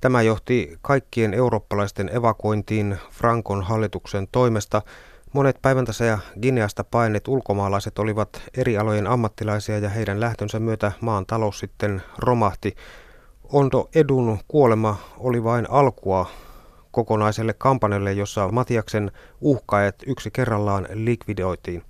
Tämä 0.00 0.22
johti 0.22 0.78
kaikkien 0.82 1.34
eurooppalaisten 1.34 2.16
evakuointiin 2.16 2.98
Frankon 3.10 3.62
hallituksen 3.62 4.28
toimesta. 4.32 4.82
Monet 5.32 5.56
päiväntässä 5.62 6.04
ja 6.04 6.18
Gineasta 6.42 6.84
paineet 6.84 7.28
ulkomaalaiset 7.28 7.98
olivat 7.98 8.42
eri 8.56 8.78
alojen 8.78 9.06
ammattilaisia 9.06 9.78
ja 9.78 9.88
heidän 9.88 10.20
lähtönsä 10.20 10.58
myötä 10.58 10.92
maan 11.00 11.26
talous 11.26 11.58
sitten 11.58 12.02
romahti. 12.18 12.76
Ondo 13.52 13.88
Edun 13.94 14.38
kuolema 14.48 14.96
oli 15.18 15.44
vain 15.44 15.70
alkua 15.70 16.30
kokonaiselle 16.90 17.54
kampanjalle, 17.54 18.12
jossa 18.12 18.48
Matiaksen 18.48 19.10
uhkaajat 19.40 19.94
yksi 20.06 20.30
kerrallaan 20.30 20.86
likvidoitiin. 20.92 21.82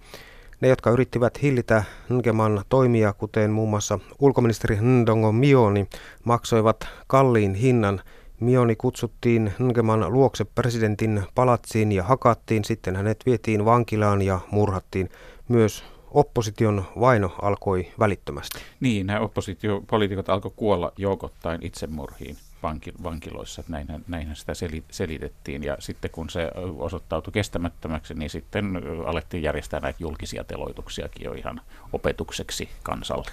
Ne, 0.60 0.68
jotka 0.68 0.90
yrittivät 0.90 1.42
hillitä 1.42 1.84
Ngeman 2.12 2.64
toimia, 2.68 3.12
kuten 3.12 3.50
muun 3.50 3.70
muassa 3.70 3.98
ulkoministeri 4.18 4.78
Ndongo 4.80 5.32
Mioni, 5.32 5.86
maksoivat 6.24 6.88
kalliin 7.06 7.54
hinnan. 7.54 8.00
Mioni 8.40 8.76
kutsuttiin 8.76 9.52
Ngeman 9.62 10.12
luokse 10.12 10.44
presidentin 10.44 11.22
palatsiin 11.34 11.92
ja 11.92 12.02
hakattiin, 12.02 12.64
sitten 12.64 12.96
hänet 12.96 13.26
vietiin 13.26 13.64
vankilaan 13.64 14.22
ja 14.22 14.40
murhattiin. 14.50 15.08
Myös 15.48 15.84
opposition 16.10 16.84
vaino 17.00 17.32
alkoi 17.42 17.88
välittömästi. 17.98 18.58
Niin, 18.80 19.06
nämä 19.06 19.20
oppositiopoliitikot 19.20 20.28
alkoi 20.28 20.52
kuolla 20.56 20.92
joukottain 20.96 21.66
itsemurhiin 21.66 22.36
vanki, 22.62 22.92
vankiloissa. 23.02 23.64
Näinhän, 23.68 24.04
näinhän 24.08 24.36
sitä 24.36 24.52
selitettiin. 24.90 25.64
Ja 25.64 25.76
sitten 25.78 26.10
kun 26.10 26.30
se 26.30 26.50
osoittautui 26.78 27.32
kestämättömäksi, 27.32 28.14
niin 28.14 28.30
sitten 28.30 28.82
alettiin 29.06 29.42
järjestää 29.42 29.80
näitä 29.80 29.96
julkisia 30.00 30.44
teloituksiakin 30.44 31.24
jo 31.24 31.32
ihan 31.32 31.60
opetukseksi 31.92 32.68
kansalle. 32.82 33.30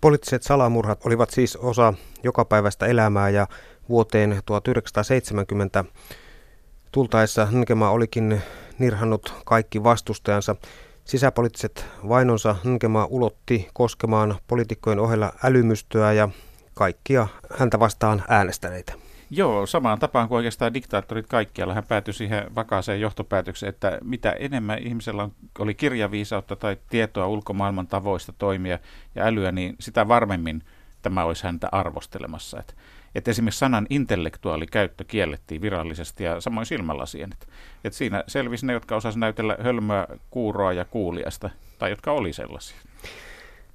Poliittiset 0.00 0.42
salamurhat 0.42 1.06
olivat 1.06 1.30
siis 1.30 1.56
osa 1.56 1.94
jokapäiväistä 2.22 2.86
elämää 2.86 3.28
ja 3.28 3.46
vuoteen 3.88 4.42
1970 4.46 5.84
tultaessa 6.92 7.48
Nkema 7.52 7.90
olikin 7.90 8.42
nirhannut 8.78 9.34
kaikki 9.44 9.84
vastustajansa. 9.84 10.56
Sisäpoliittiset 11.04 11.86
vainonsa 12.08 12.56
Nkema 12.64 13.04
ulotti 13.04 13.68
koskemaan 13.72 14.34
poliitikkojen 14.48 14.98
ohella 14.98 15.32
älymystöä 15.44 16.12
ja 16.12 16.28
kaikkia 16.80 17.26
häntä 17.58 17.80
vastaan 17.80 18.22
äänestäneitä. 18.28 18.92
Joo, 19.30 19.66
samaan 19.66 19.98
tapaan 19.98 20.28
kuin 20.28 20.36
oikeastaan 20.36 20.74
diktaattorit 20.74 21.26
kaikkialla. 21.26 21.74
Hän 21.74 21.84
päätyi 21.84 22.14
siihen 22.14 22.54
vakaaseen 22.54 23.00
johtopäätökseen, 23.00 23.68
että 23.68 23.98
mitä 24.04 24.30
enemmän 24.32 24.78
ihmisellä 24.78 25.28
oli 25.58 25.74
kirjaviisautta 25.74 26.56
tai 26.56 26.76
tietoa 26.90 27.26
ulkomaailman 27.26 27.86
tavoista 27.86 28.32
toimia 28.32 28.78
ja 29.14 29.24
älyä, 29.24 29.52
niin 29.52 29.76
sitä 29.80 30.08
varmemmin 30.08 30.62
tämä 31.02 31.24
olisi 31.24 31.44
häntä 31.44 31.68
arvostelemassa. 31.72 32.60
Että, 32.60 32.74
että 33.14 33.30
esimerkiksi 33.30 33.58
sanan 33.58 33.86
intellektuaali 33.90 34.66
käyttö 34.66 35.04
kiellettiin 35.04 35.62
virallisesti 35.62 36.24
ja 36.24 36.40
samoin 36.40 36.66
silmälasien. 36.66 37.32
Että, 37.32 37.46
että 37.84 37.96
siinä 37.96 38.24
selvisi 38.26 38.66
ne, 38.66 38.72
jotka 38.72 38.96
osasivat 38.96 39.20
näytellä 39.20 39.56
hölmöä, 39.64 40.06
kuuroa 40.30 40.72
ja 40.72 40.84
kuuliasta, 40.84 41.50
tai 41.78 41.90
jotka 41.90 42.12
oli 42.12 42.32
sellaisia. 42.32 42.76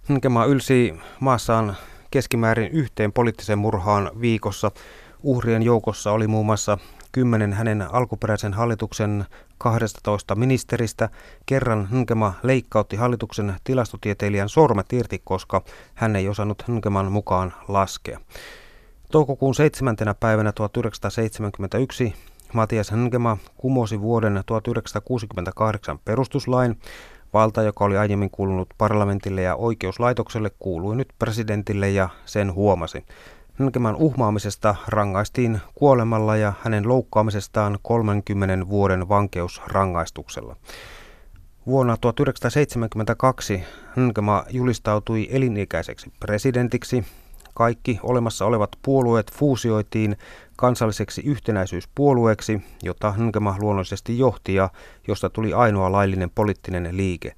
Hinkema 0.09 0.45
ylsi 0.45 0.95
maassaan 1.19 1.75
keskimäärin 2.11 2.71
yhteen 2.71 3.13
poliittiseen 3.13 3.59
murhaan 3.59 4.11
viikossa. 4.21 4.71
Uhrien 5.23 5.63
joukossa 5.63 6.11
oli 6.11 6.27
muun 6.27 6.45
muassa 6.45 6.77
kymmenen 7.11 7.53
hänen 7.53 7.93
alkuperäisen 7.93 8.53
hallituksen 8.53 9.25
12 9.57 10.35
ministeristä. 10.35 11.09
Kerran 11.45 11.87
Nkema 11.91 12.33
leikkautti 12.43 12.95
hallituksen 12.95 13.55
tilastotieteilijän 13.63 14.49
sormet 14.49 14.93
irti, 14.93 15.21
koska 15.23 15.61
hän 15.93 16.15
ei 16.15 16.29
osannut 16.29 16.63
Nkeman 16.67 17.11
mukaan 17.11 17.53
laskea. 17.67 18.19
Toukokuun 19.11 19.55
7. 19.55 19.95
päivänä 20.19 20.51
1971 20.51 22.13
Matias 22.53 22.91
Nkema 22.91 23.37
kumosi 23.57 24.01
vuoden 24.01 24.43
1968 24.45 25.99
perustuslain. 26.05 26.77
Valta, 27.35 27.63
joka 27.63 27.85
oli 27.85 27.97
aiemmin 27.97 28.29
kuulunut 28.29 28.69
parlamentille 28.77 29.41
ja 29.41 29.55
oikeuslaitokselle, 29.55 30.51
kuului 30.59 30.95
nyt 30.95 31.07
presidentille 31.19 31.89
ja 31.89 32.09
sen 32.25 32.53
huomasi. 32.53 33.05
Nkeman 33.59 33.95
uhmaamisesta 33.95 34.75
rangaistiin 34.87 35.61
kuolemalla 35.73 36.37
ja 36.37 36.53
hänen 36.61 36.87
loukkaamisestaan 36.87 37.79
30 37.81 38.67
vuoden 38.67 39.09
vankeusrangaistuksella. 39.09 40.55
Vuonna 41.67 41.97
1972 41.97 43.63
Nkema 43.97 44.45
julistautui 44.49 45.27
elinikäiseksi 45.31 46.11
presidentiksi. 46.19 47.05
Kaikki 47.55 47.99
olemassa 48.03 48.45
olevat 48.45 48.69
puolueet 48.81 49.31
fuusioitiin 49.31 50.17
kansalliseksi 50.55 51.21
yhtenäisyyspuolueeksi, 51.21 52.61
jota 52.83 53.13
Nkema 53.17 53.55
luonnollisesti 53.59 54.17
johti 54.17 54.55
ja 54.55 54.69
josta 55.07 55.29
tuli 55.29 55.53
ainoa 55.53 55.91
laillinen 55.91 56.29
poliittinen 56.29 56.97
liike. 56.97 57.35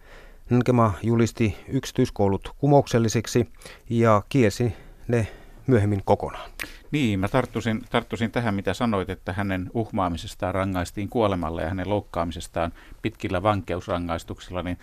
Nkema 0.51 0.93
julisti 1.03 1.57
yksityiskoulut 1.67 2.51
kumouksellisiksi 2.57 3.49
ja 3.89 4.21
kiesi 4.29 4.73
ne 5.07 5.27
myöhemmin 5.67 6.01
kokonaan. 6.05 6.49
Niin, 6.91 7.19
mä 7.19 7.27
tarttusin, 7.27 7.81
tarttusin 7.89 8.31
tähän, 8.31 8.55
mitä 8.55 8.73
sanoit, 8.73 9.09
että 9.09 9.33
hänen 9.33 9.71
uhmaamisestaan 9.73 10.55
rangaistiin 10.55 11.09
kuolemalla 11.09 11.61
ja 11.61 11.69
hänen 11.69 11.89
loukkaamisestaan 11.89 12.73
pitkillä 13.01 13.43
vankeusrangaistuksilla, 13.43 14.63
niin 14.63 14.77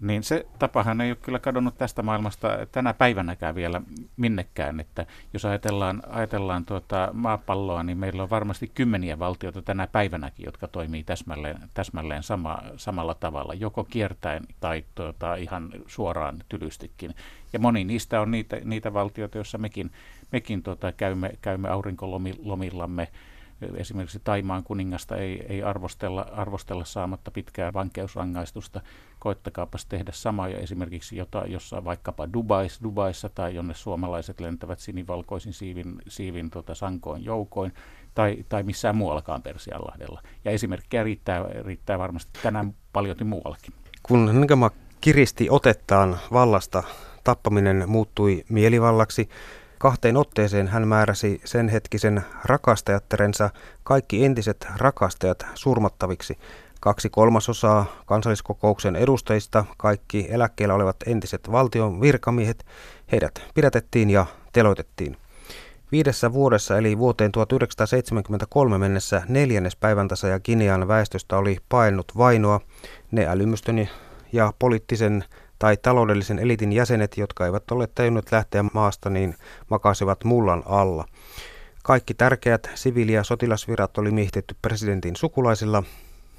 niin 0.00 0.22
se 0.22 0.46
tapahan 0.58 1.00
ei 1.00 1.10
ole 1.10 1.18
kyllä 1.22 1.38
kadonnut 1.38 1.78
tästä 1.78 2.02
maailmasta 2.02 2.48
tänä 2.72 2.94
päivänäkään 2.94 3.54
vielä 3.54 3.82
minnekään, 4.16 4.80
että 4.80 5.06
jos 5.32 5.44
ajatellaan, 5.44 6.02
ajatellaan 6.08 6.64
tuota 6.64 7.08
maapalloa, 7.12 7.82
niin 7.82 7.98
meillä 7.98 8.22
on 8.22 8.30
varmasti 8.30 8.70
kymmeniä 8.74 9.18
valtioita 9.18 9.62
tänä 9.62 9.86
päivänäkin, 9.86 10.46
jotka 10.46 10.68
toimii 10.68 11.04
täsmälleen, 11.04 11.58
täsmälleen 11.74 12.22
sama, 12.22 12.58
samalla 12.76 13.14
tavalla, 13.14 13.54
joko 13.54 13.84
kiertäen 13.84 14.42
tai 14.60 14.84
tuota, 14.94 15.34
ihan 15.34 15.70
suoraan 15.86 16.36
tylystikin. 16.48 17.14
Ja 17.52 17.58
moni 17.58 17.84
niistä 17.84 18.20
on 18.20 18.30
niitä, 18.30 18.56
niitä 18.64 18.94
valtioita, 18.94 19.38
joissa 19.38 19.58
mekin, 19.58 19.90
mekin 20.32 20.62
tuota, 20.62 20.92
käymme, 20.92 21.32
käymme 21.42 21.68
aurinkolomillamme 21.68 23.08
esimerkiksi 23.76 24.20
Taimaan 24.24 24.64
kuningasta 24.64 25.16
ei, 25.16 25.46
ei 25.48 25.62
arvostella, 25.62 26.26
arvostella 26.32 26.84
saamatta 26.84 27.30
pitkää 27.30 27.72
vankeusrangaistusta. 27.72 28.80
Koittakaapas 29.18 29.86
tehdä 29.86 30.12
samaa 30.14 30.48
ja 30.48 30.58
esimerkiksi 30.58 31.16
jota, 31.16 31.44
jossain 31.46 31.84
vaikkapa 31.84 32.32
Dubais, 32.32 32.80
Dubaissa 32.82 33.28
tai 33.28 33.54
jonne 33.54 33.74
suomalaiset 33.74 34.40
lentävät 34.40 34.78
sinivalkoisin 34.78 35.52
siivin, 35.52 35.94
siivin 36.08 36.50
tota, 36.50 36.74
sankoin 36.74 37.24
joukoin 37.24 37.72
tai, 38.14 38.44
tai 38.48 38.62
missään 38.62 38.96
muuallakaan 38.96 39.42
Persianlahdella. 39.42 40.22
Ja 40.44 40.50
esimerkkejä 40.50 41.02
riittää, 41.02 41.44
riittää 41.64 41.98
varmasti 41.98 42.32
tänään 42.42 42.74
paljon 42.92 43.16
muuallakin. 43.24 43.74
Kun 44.02 44.40
Nkama 44.40 44.70
kiristi 45.00 45.46
otettaan 45.50 46.18
vallasta, 46.32 46.82
tappaminen 47.24 47.84
muuttui 47.86 48.44
mielivallaksi. 48.48 49.28
Kahteen 49.78 50.16
otteeseen 50.16 50.68
hän 50.68 50.88
määräsi 50.88 51.40
sen 51.44 51.68
hetkisen 51.68 52.22
rakastajattarensa 52.44 53.50
kaikki 53.82 54.24
entiset 54.24 54.66
rakastajat 54.76 55.46
surmattaviksi. 55.54 56.38
Kaksi 56.80 57.10
kolmasosaa 57.10 57.86
kansalliskokouksen 58.06 58.96
edustajista, 58.96 59.64
kaikki 59.76 60.26
eläkkeellä 60.30 60.74
olevat 60.74 60.96
entiset 61.06 61.52
valtion 61.52 62.00
virkamiehet, 62.00 62.66
heidät 63.12 63.42
pidätettiin 63.54 64.10
ja 64.10 64.26
teloitettiin. 64.52 65.16
Viidessä 65.92 66.32
vuodessa 66.32 66.78
eli 66.78 66.98
vuoteen 66.98 67.32
1973 67.32 68.78
mennessä 68.78 69.22
neljännes 69.28 69.76
päiväntässä 69.76 70.28
ja 70.28 70.40
Ginean 70.40 70.88
väestöstä 70.88 71.36
oli 71.36 71.58
paennut 71.68 72.12
vainoa. 72.16 72.60
Ne 73.10 73.26
älymystön 73.26 73.88
ja 74.32 74.52
poliittisen 74.58 75.24
tai 75.58 75.76
taloudellisen 75.76 76.38
elitin 76.38 76.72
jäsenet, 76.72 77.16
jotka 77.16 77.46
eivät 77.46 77.70
ole 77.70 77.86
tajunnut 77.86 78.32
lähteä 78.32 78.64
maasta, 78.72 79.10
niin 79.10 79.34
makasivat 79.70 80.24
mullan 80.24 80.62
alla. 80.66 81.04
Kaikki 81.82 82.14
tärkeät 82.14 82.70
siviili- 82.74 83.12
ja 83.12 83.24
sotilasvirat 83.24 83.98
oli 83.98 84.10
miehitetty 84.10 84.56
presidentin 84.62 85.16
sukulaisilla. 85.16 85.82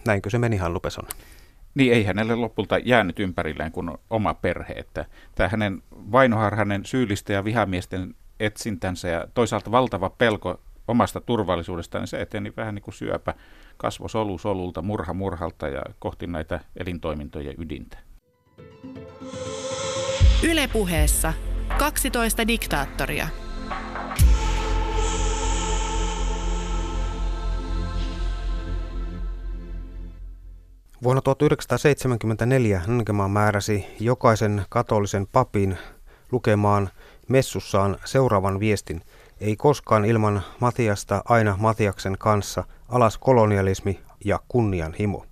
Näinkö 0.06 0.30
se 0.30 0.38
meni, 0.38 0.58
Hannu 0.58 0.80
Peson? 0.80 1.06
Niin 1.76 1.94
ei 1.94 2.04
hänelle 2.04 2.36
lopulta 2.36 2.78
jäänyt 2.78 3.20
ympärilleen 3.20 3.72
kuin 3.72 3.92
oma 4.10 4.34
perhe. 4.34 4.74
Että 4.74 5.06
tämä 5.36 5.50
hänen 5.50 5.84
vainoharhainen 5.92 6.86
syyllistä 6.86 7.34
ja 7.34 7.44
vihamiesten 7.44 8.16
etsintänsä 8.40 9.08
ja 9.08 9.28
toisaalta 9.34 9.72
valtava 9.72 10.10
pelko 10.10 10.60
omasta 10.88 11.22
turvallisuudestaan, 11.22 12.02
niin 12.02 12.08
se 12.08 12.22
eteni 12.22 12.54
vähän 12.58 12.76
niin 12.76 12.84
kuin 12.84 12.94
syöpä 12.94 13.34
kasvo 13.78 14.08
solu 14.08 14.38
solulta, 14.38 14.82
murha 14.82 15.14
murhalta 15.14 15.68
ja 15.68 15.82
kohti 16.00 16.28
näitä 16.28 16.60
elintoimintojen 16.78 17.56
ydintä. 17.58 17.98
Ylepuheessa 20.44 21.34
12 21.78 22.48
diktaattoria. 22.48 23.28
Vuonna 31.04 31.22
1974 31.22 32.82
Nkema 32.88 33.28
määräsi 33.28 33.86
jokaisen 34.00 34.66
katolisen 34.70 35.28
papin 35.28 35.78
lukemaan 36.32 36.90
messussaan 37.28 37.98
seuraavan 38.06 38.60
viestin. 38.60 39.02
Ei 39.42 39.56
koskaan 39.56 40.06
ilman 40.06 40.42
Matiasta, 40.60 41.22
aina 41.26 41.58
Matiaksen 41.60 42.18
kanssa, 42.18 42.64
alas 42.90 43.18
kolonialismi 43.18 44.00
ja 44.26 44.40
kunnianhimo. 44.48 45.26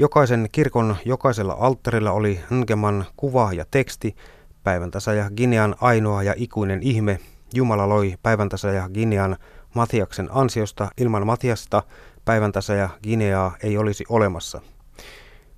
Jokaisen 0.00 0.48
kirkon 0.52 0.96
jokaisella 1.04 1.56
alttarilla 1.60 2.12
oli 2.12 2.40
Ngeman 2.54 3.04
kuva 3.16 3.52
ja 3.52 3.64
teksti, 3.70 4.16
päiväntasa 4.64 5.14
ja 5.14 5.30
Ginean 5.36 5.74
ainoa 5.80 6.22
ja 6.22 6.34
ikuinen 6.36 6.82
ihme. 6.82 7.18
Jumala 7.54 7.88
loi 7.88 8.14
päiväntasa 8.22 8.68
ja 8.68 8.88
Ginean 8.94 9.36
Matiaksen 9.74 10.28
ansiosta. 10.32 10.88
Ilman 10.98 11.26
Matiasta 11.26 11.82
päiväntasa 12.24 12.74
ja 12.74 12.88
Gineaa 13.02 13.56
ei 13.62 13.78
olisi 13.78 14.04
olemassa. 14.08 14.60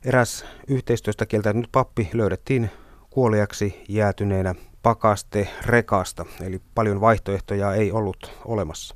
Eräs 0.05 0.45
yhteistyöstä 0.69 1.27
kieltäytynyt 1.27 1.73
pappi 1.73 2.11
löydettiin 2.13 2.71
kuoliaksi 3.11 3.85
jäätyneenä 3.89 4.55
pakaste 4.83 5.49
rekasta, 5.67 6.27
eli 6.43 6.61
paljon 6.75 7.01
vaihtoehtoja 7.01 7.75
ei 7.75 7.93
ollut 7.93 8.33
olemassa. 8.45 8.95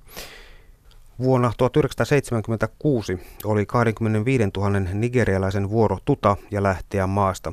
Vuonna 1.18 1.52
1976 1.58 3.18
oli 3.44 3.66
25 3.66 4.44
000 4.56 4.70
nigerialaisen 4.80 5.70
vuoro 5.70 5.98
tuta 6.04 6.36
ja 6.50 6.62
lähteä 6.62 7.06
maasta. 7.06 7.52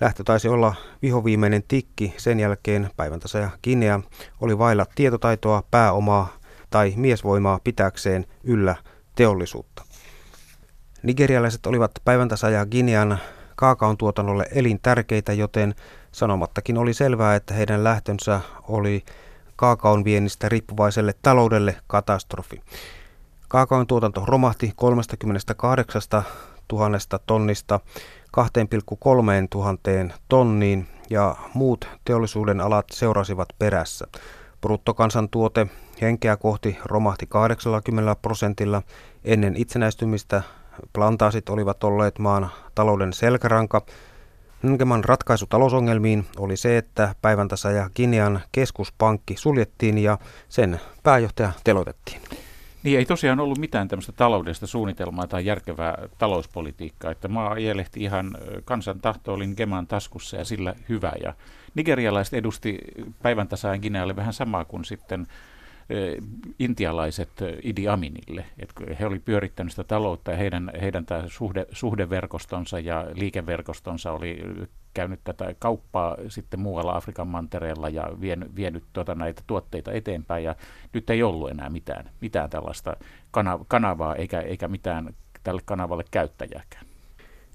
Lähtö 0.00 0.24
taisi 0.24 0.48
olla 0.48 0.74
vihoviimeinen 1.02 1.62
tikki, 1.68 2.14
sen 2.16 2.40
jälkeen 2.40 2.90
päiväntänsä 2.96 3.38
ja 3.38 3.50
Guinea 3.64 4.00
oli 4.40 4.58
vailla 4.58 4.86
tietotaitoa, 4.94 5.62
pääomaa 5.70 6.38
tai 6.70 6.94
miesvoimaa 6.96 7.60
pitääkseen 7.64 8.26
yllä 8.44 8.76
teollisuutta. 9.16 9.84
Nigerialaiset 11.02 11.66
olivat 11.66 11.90
päiväntasa 12.04 12.50
ja 12.50 12.66
Guinean 12.66 13.18
kaakaon 13.56 13.96
tuotannolle 13.96 14.46
elintärkeitä, 14.54 15.32
joten 15.32 15.74
sanomattakin 16.12 16.78
oli 16.78 16.94
selvää, 16.94 17.34
että 17.34 17.54
heidän 17.54 17.84
lähtönsä 17.84 18.40
oli 18.68 19.04
kaakaon 19.56 20.04
viennistä 20.04 20.48
riippuvaiselle 20.48 21.14
taloudelle 21.22 21.76
katastrofi. 21.86 22.62
Kaakaon 23.48 23.86
tuotanto 23.86 24.24
romahti 24.26 24.72
38 24.76 26.02
000 26.72 26.98
tonnista 27.26 27.80
2,3 28.36 29.02
tuhanteen 29.50 30.14
tonniin 30.28 30.86
ja 31.10 31.36
muut 31.54 31.88
teollisuuden 32.04 32.60
alat 32.60 32.86
seurasivat 32.92 33.48
perässä. 33.58 34.06
Bruttokansantuote 34.60 35.66
henkeä 36.00 36.36
kohti 36.36 36.78
romahti 36.84 37.26
80 37.26 38.16
prosentilla. 38.22 38.82
Ennen 39.24 39.56
itsenäistymistä 39.56 40.42
plantaasit 40.92 41.48
olivat 41.48 41.84
olleet 41.84 42.18
maan 42.18 42.50
talouden 42.74 43.12
selkäranka. 43.12 43.82
Ngeman 44.64 45.04
ratkaisu 45.04 45.46
talousongelmiin 45.46 46.26
oli 46.38 46.56
se, 46.56 46.78
että 46.78 47.14
päiväntäsä 47.22 47.70
ja 47.70 47.90
Kinean 47.94 48.40
keskuspankki 48.52 49.36
suljettiin 49.36 49.98
ja 49.98 50.18
sen 50.48 50.80
pääjohtaja 51.02 51.52
telotettiin. 51.64 52.20
Niin 52.82 52.98
ei 52.98 53.04
tosiaan 53.04 53.40
ollut 53.40 53.58
mitään 53.58 53.88
tämmöistä 53.88 54.12
taloudellista 54.12 54.66
suunnitelmaa 54.66 55.26
tai 55.26 55.46
järkevää 55.46 56.08
talouspolitiikkaa, 56.18 57.10
että 57.10 57.28
maa 57.28 57.56
ielehti 57.56 58.02
ihan 58.02 58.38
kansan 58.64 59.00
tahto 59.00 59.32
oli 59.32 59.46
Geman 59.56 59.86
taskussa 59.86 60.36
ja 60.36 60.44
sillä 60.44 60.74
hyvä. 60.88 61.12
Ja 61.22 61.34
nigerialaiset 61.74 62.34
edusti 62.34 62.78
päivän 63.22 63.48
tasaan 63.48 63.80
Ginealle 63.80 64.16
vähän 64.16 64.32
samaa 64.32 64.64
kuin 64.64 64.84
sitten 64.84 65.26
intialaiset 66.58 67.30
Idi 67.62 67.88
Aminille. 67.88 68.44
Et 68.58 68.72
he 69.00 69.06
oli 69.06 69.18
pyörittänyt 69.18 69.72
sitä 69.72 69.84
taloutta 69.84 70.30
ja 70.30 70.36
heidän, 70.36 70.70
heidän 70.80 71.06
tämä 71.06 71.24
suhde, 71.26 71.66
suhdeverkostonsa 71.72 72.80
ja 72.80 73.06
liikeverkostonsa 73.14 74.12
oli 74.12 74.42
käynyt 74.94 75.20
tätä 75.24 75.54
kauppaa 75.58 76.16
sitten 76.28 76.60
muualla 76.60 76.96
Afrikan 76.96 77.28
mantereella 77.28 77.88
ja 77.88 78.10
vienyt, 78.20 78.56
vienyt 78.56 78.84
tuota 78.92 79.14
näitä 79.14 79.42
tuotteita 79.46 79.92
eteenpäin 79.92 80.44
ja 80.44 80.54
nyt 80.92 81.10
ei 81.10 81.22
ollut 81.22 81.50
enää 81.50 81.70
mitään, 81.70 82.10
mitään 82.20 82.50
tällaista 82.50 82.96
kanavaa 83.68 84.14
eikä, 84.14 84.40
eikä 84.40 84.68
mitään 84.68 85.14
tälle 85.42 85.62
kanavalle 85.64 86.04
käyttäjääkään. 86.10 86.86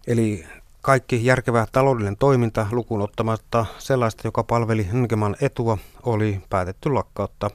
Eli 0.07 0.45
kaikki 0.81 1.25
järkevä 1.25 1.65
taloudellinen 1.71 2.17
toiminta 2.17 2.67
lukuun 2.71 3.01
ottamatta 3.01 3.65
sellaista, 3.77 4.27
joka 4.27 4.43
palveli 4.43 4.87
Ngeman 4.93 5.35
etua, 5.41 5.77
oli 6.03 6.41
päätetty 6.49 6.89
lakkauttaa. 6.89 7.49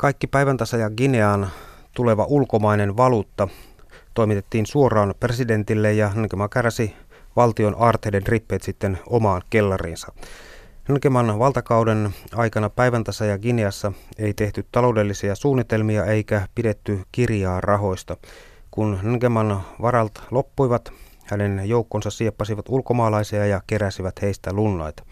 Kaikki 0.00 0.26
päiväntasa 0.26 0.76
ja 0.76 0.90
Gineaan 0.90 1.50
tuleva 1.94 2.24
ulkomainen 2.24 2.96
valuutta 2.96 3.48
toimitettiin 4.14 4.66
suoraan 4.66 5.14
presidentille 5.20 5.92
ja 5.92 6.10
Ngema 6.16 6.48
kärsi 6.48 6.96
valtion 7.36 7.76
aarteiden 7.78 8.26
rippeet 8.26 8.62
sitten 8.62 8.98
omaan 9.06 9.42
kellariinsa. 9.50 10.12
Nkeman 10.88 11.38
valtakauden 11.38 12.10
aikana 12.34 12.70
päiväntasa 12.70 13.24
ja 13.24 13.38
Gineassa 13.38 13.92
ei 14.18 14.34
tehty 14.34 14.66
taloudellisia 14.72 15.34
suunnitelmia 15.34 16.04
eikä 16.04 16.48
pidetty 16.54 17.00
kirjaa 17.12 17.60
rahoista. 17.60 18.16
Kun 18.70 18.98
Nkeman 19.02 19.62
varalt 19.82 20.22
loppuivat, 20.30 20.92
hänen 21.24 21.62
joukkonsa 21.64 22.10
sieppasivat 22.10 22.68
ulkomaalaisia 22.68 23.46
ja 23.46 23.62
keräsivät 23.66 24.22
heistä 24.22 24.52
lunnaita. 24.52 25.02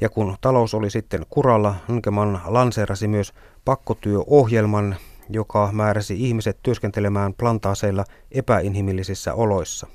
Ja 0.00 0.08
kun 0.08 0.36
talous 0.40 0.74
oli 0.74 0.90
sitten 0.90 1.26
kuralla, 1.30 1.74
Nkeman 1.88 2.40
lanseerasi 2.44 3.08
myös 3.08 3.32
pakkotyöohjelman, 3.64 4.96
joka 5.30 5.68
määräsi 5.72 6.28
ihmiset 6.28 6.58
työskentelemään 6.62 7.34
plantaaseilla 7.34 8.04
epäinhimillisissä 8.32 9.34
oloissa. 9.34 9.86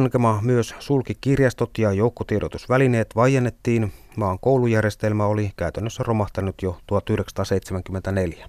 Nkema 0.00 0.40
myös 0.42 0.74
sulki 0.78 1.14
kirjastot 1.20 1.78
ja 1.78 1.92
joukkotiedotusvälineet 1.92 3.16
vaiennettiin. 3.16 3.92
Maan 4.16 4.38
koulujärjestelmä 4.38 5.26
oli 5.26 5.50
käytännössä 5.56 6.02
romahtanut 6.02 6.62
jo 6.62 6.78
1974. 6.86 8.48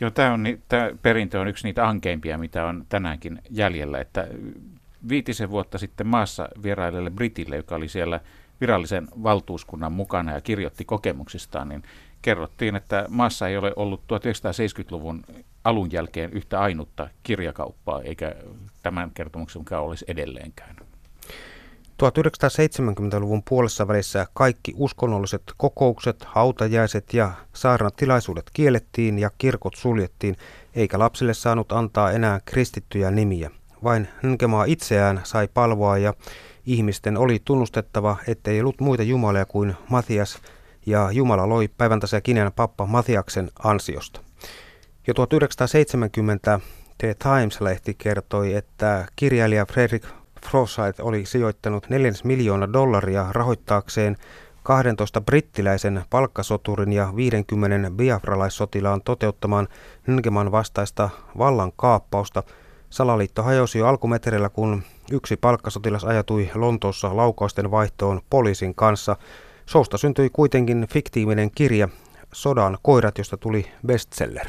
Joo, 0.00 0.10
tämä, 0.10 0.32
on, 0.32 0.44
tämä 0.68 0.90
perintö 1.02 1.40
on 1.40 1.48
yksi 1.48 1.66
niitä 1.66 1.88
ankeimpia, 1.88 2.38
mitä 2.38 2.66
on 2.66 2.86
tänäänkin 2.88 3.38
jäljellä. 3.50 4.00
Että 4.00 4.28
viitisen 5.08 5.50
vuotta 5.50 5.78
sitten 5.78 6.06
maassa 6.06 6.48
vierailelle 6.62 7.10
Britille, 7.10 7.56
joka 7.56 7.74
oli 7.74 7.88
siellä 7.88 8.20
virallisen 8.60 9.08
valtuuskunnan 9.22 9.92
mukana 9.92 10.32
ja 10.32 10.40
kirjoitti 10.40 10.84
kokemuksistaan, 10.84 11.68
niin 11.68 11.82
kerrottiin, 12.22 12.76
että 12.76 13.06
maassa 13.08 13.48
ei 13.48 13.56
ole 13.56 13.72
ollut 13.76 14.00
1970-luvun 14.00 15.22
alun 15.64 15.92
jälkeen 15.92 16.32
yhtä 16.32 16.60
ainutta 16.60 17.08
kirjakauppaa, 17.22 18.02
eikä 18.02 18.34
tämän 18.82 19.10
kertomuksen 19.10 19.60
mukaan 19.60 19.84
olisi 19.84 20.04
edelleenkään. 20.08 20.76
1970-luvun 22.02 23.42
puolessa 23.48 23.88
välissä 23.88 24.26
kaikki 24.34 24.72
uskonnolliset 24.76 25.42
kokoukset, 25.56 26.24
hautajaiset 26.24 27.14
ja 27.14 27.32
saarnatilaisuudet 27.52 28.50
kiellettiin 28.52 29.18
ja 29.18 29.30
kirkot 29.38 29.74
suljettiin, 29.74 30.36
eikä 30.74 30.98
lapsille 30.98 31.34
saanut 31.34 31.72
antaa 31.72 32.12
enää 32.12 32.40
kristittyjä 32.44 33.10
nimiä. 33.10 33.50
Vain 33.84 34.08
Nkemaa 34.22 34.64
itseään 34.64 35.20
sai 35.24 35.48
palvoa 35.54 35.98
ja 35.98 36.14
ihmisten 36.66 37.16
oli 37.16 37.42
tunnustettava, 37.44 38.16
ettei 38.26 38.60
ollut 38.60 38.80
muita 38.80 39.02
jumalia 39.02 39.44
kuin 39.44 39.76
Matias 39.88 40.38
ja 40.86 41.10
Jumala 41.12 41.48
loi 41.48 41.70
ja 42.12 42.20
Kinean 42.20 42.52
pappa 42.56 42.86
Matiaksen 42.86 43.50
ansiosta. 43.64 44.20
Jo 45.06 45.14
1970 45.14 46.60
The 46.98 47.14
Times-lehti 47.14 47.94
kertoi, 47.98 48.54
että 48.54 49.06
kirjailija 49.16 49.66
Frederick 49.66 50.06
Forsyth 50.52 51.00
oli 51.00 51.26
sijoittanut 51.26 51.86
4 51.88 52.12
miljoonaa 52.24 52.72
dollaria 52.72 53.26
rahoittaakseen 53.30 54.16
12 54.62 55.20
brittiläisen 55.20 56.04
palkkasoturin 56.10 56.92
ja 56.92 57.12
50 57.16 57.90
biafralaissotilaan 57.90 59.02
toteuttamaan 59.02 59.68
Ngeman 60.10 60.52
vastaista 60.52 61.10
vallan 61.38 61.72
kaappausta. 61.76 62.42
Salaliitto 62.90 63.42
hajosi 63.42 63.78
jo 63.78 63.86
alkumetreillä, 63.86 64.48
kun 64.48 64.82
yksi 65.10 65.36
palkkasotilas 65.36 66.04
ajatui 66.04 66.50
Lontoossa 66.54 67.16
laukausten 67.16 67.70
vaihtoon 67.70 68.20
poliisin 68.30 68.74
kanssa. 68.74 69.16
Sousta 69.66 69.98
syntyi 69.98 70.30
kuitenkin 70.32 70.86
fiktiivinen 70.90 71.50
kirja 71.50 71.88
Sodan 72.32 72.78
koirat, 72.82 73.18
josta 73.18 73.36
tuli 73.36 73.66
bestseller. 73.86 74.46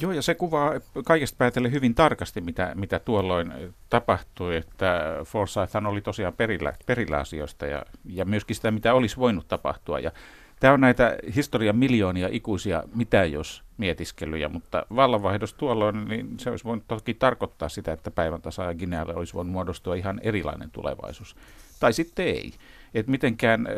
Joo, 0.00 0.12
ja 0.12 0.22
se 0.22 0.34
kuvaa 0.34 0.72
kaikesta 1.04 1.36
päätellen 1.38 1.72
hyvin 1.72 1.94
tarkasti, 1.94 2.40
mitä, 2.40 2.72
mitä 2.74 2.98
tuolloin 2.98 3.52
tapahtui, 3.90 4.56
että 4.56 5.16
Forsythhan 5.24 5.86
oli 5.86 6.00
tosiaan 6.00 6.34
perillä, 6.34 6.72
perillä 6.86 7.18
asioista 7.18 7.66
ja, 7.66 7.82
ja 8.04 8.24
myöskin 8.24 8.56
sitä, 8.56 8.70
mitä 8.70 8.94
olisi 8.94 9.16
voinut 9.16 9.48
tapahtua. 9.48 9.98
Ja 9.98 10.10
tämä 10.60 10.74
on 10.74 10.80
näitä 10.80 11.16
historian 11.34 11.76
miljoonia 11.76 12.28
ikuisia 12.32 12.82
mitä 12.94 13.24
jos 13.24 13.62
mietiskelyjä, 13.78 14.48
mutta 14.48 14.86
vallanvaihdos 14.96 15.54
tuolloin, 15.54 16.04
niin 16.08 16.40
se 16.40 16.50
olisi 16.50 16.64
voinut 16.64 16.88
toki 16.88 17.14
tarkoittaa 17.14 17.68
sitä, 17.68 17.92
että 17.92 18.10
päivän 18.10 18.42
tasa 18.42 18.74
Ginealle 18.74 19.14
olisi 19.14 19.34
voinut 19.34 19.52
muodostua 19.52 19.94
ihan 19.94 20.20
erilainen 20.22 20.70
tulevaisuus. 20.70 21.36
Tai 21.80 21.92
sitten 21.92 22.26
ei. 22.26 22.52
Että 22.94 23.10
mitenkään 23.10 23.68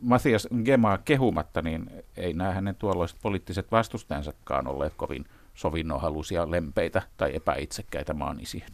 Mathias 0.00 0.48
Gemaa 0.64 0.98
kehumatta, 0.98 1.62
niin 1.62 1.90
ei 2.16 2.32
nämä 2.32 2.52
hänen 2.52 2.74
tuolloiset 2.74 3.18
poliittiset 3.22 3.72
vastustajansakaan 3.72 4.66
olleet 4.66 4.92
kovin– 4.96 5.24
sovinnonhaluisia, 5.58 6.50
lempeitä 6.50 7.02
tai 7.16 7.36
epäitsekkäitä 7.36 8.14
maanisia. 8.14 8.66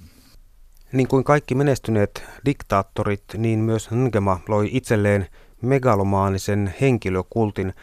Niin 0.92 1.08
kuin 1.08 1.24
kaikki 1.24 1.54
menestyneet 1.54 2.24
diktaattorit, 2.44 3.24
niin 3.36 3.58
myös 3.58 3.90
Ngema 3.94 4.40
loi 4.48 4.68
itselleen 4.72 5.26
megalomaanisen 5.64 6.74
henkilökultin. 6.81 7.74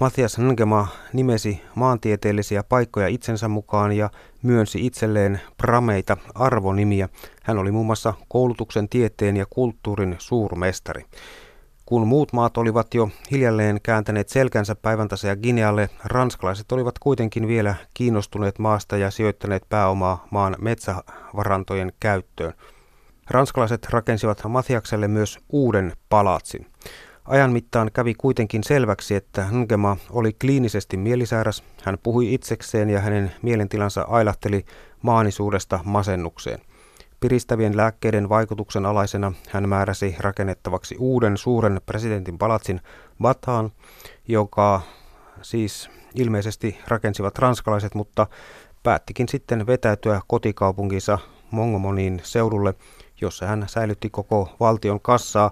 Matthias 0.00 0.38
Ngema 0.40 0.88
nimesi 1.12 1.62
maantieteellisiä 1.74 2.62
paikkoja 2.62 3.08
itsensä 3.08 3.48
mukaan 3.48 3.92
ja 3.92 4.10
myönsi 4.42 4.86
itselleen 4.86 5.40
prameita 5.56 6.16
arvonimiä. 6.34 7.08
Hän 7.42 7.58
oli 7.58 7.70
muun 7.70 7.86
muassa 7.86 8.14
koulutuksen, 8.28 8.88
tieteen 8.88 9.36
ja 9.36 9.46
kulttuurin 9.50 10.16
suurmestari. 10.18 11.04
Kun 11.86 12.06
muut 12.06 12.32
maat 12.32 12.56
olivat 12.56 12.94
jo 12.94 13.08
hiljalleen 13.30 13.80
kääntäneet 13.82 14.28
selkänsä 14.28 14.74
päiväntasa 14.74 15.28
ja 15.28 15.36
Ginealle, 15.36 15.90
ranskalaiset 16.04 16.72
olivat 16.72 16.98
kuitenkin 16.98 17.48
vielä 17.48 17.74
kiinnostuneet 17.94 18.58
maasta 18.58 18.96
ja 18.96 19.10
sijoittaneet 19.10 19.62
pääomaa 19.68 20.26
maan 20.30 20.56
metsävarantojen 20.58 21.92
käyttöön. 22.00 22.52
Ranskalaiset 23.30 23.86
rakensivat 23.90 24.42
Mathiakselle 24.48 25.08
myös 25.08 25.38
uuden 25.48 25.92
palatsin. 26.08 26.66
Ajan 27.28 27.52
mittaan 27.52 27.90
kävi 27.92 28.14
kuitenkin 28.14 28.64
selväksi, 28.64 29.14
että 29.14 29.46
Ngema 29.52 29.96
oli 30.10 30.32
kliinisesti 30.32 30.96
mielisääräs. 30.96 31.62
Hän 31.82 31.98
puhui 32.02 32.34
itsekseen 32.34 32.90
ja 32.90 33.00
hänen 33.00 33.32
mielentilansa 33.42 34.02
ailahteli 34.02 34.64
maanisuudesta 35.02 35.80
masennukseen. 35.84 36.60
Piristävien 37.20 37.76
lääkkeiden 37.76 38.28
vaikutuksen 38.28 38.86
alaisena 38.86 39.32
hän 39.50 39.68
määräsi 39.68 40.16
rakennettavaksi 40.18 40.96
uuden 40.98 41.36
suuren 41.36 41.80
presidentin 41.86 42.38
palatsin 42.38 42.80
Bataan, 43.22 43.72
joka 44.28 44.80
siis 45.42 45.90
ilmeisesti 46.14 46.78
rakensivat 46.88 47.38
ranskalaiset, 47.38 47.94
mutta 47.94 48.26
päättikin 48.82 49.28
sitten 49.28 49.66
vetäytyä 49.66 50.20
kotikaupunkinsa 50.26 51.18
Mongomonin 51.50 52.20
seudulle, 52.22 52.74
jossa 53.20 53.46
hän 53.46 53.64
säilytti 53.68 54.10
koko 54.10 54.48
valtion 54.60 55.00
kassaa 55.00 55.50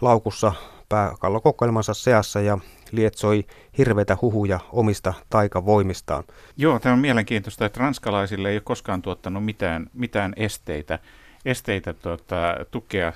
laukussa 0.00 0.52
pääkallokokoelmansa 0.92 1.94
seassa 1.94 2.40
ja 2.40 2.58
lietsoi 2.90 3.44
hirveitä 3.78 4.16
huhuja 4.22 4.60
omista 4.72 5.14
taikavoimistaan. 5.30 6.24
Joo, 6.56 6.78
tämä 6.78 6.92
on 6.92 6.98
mielenkiintoista, 6.98 7.66
että 7.66 7.80
ranskalaisille 7.80 8.48
ei 8.48 8.54
ole 8.54 8.62
koskaan 8.64 9.02
tuottanut 9.02 9.44
mitään, 9.44 9.86
mitään 9.94 10.32
esteitä 10.36 10.98
esteitä 11.44 11.92
tuota, 11.92 12.36
tukea 12.70 13.12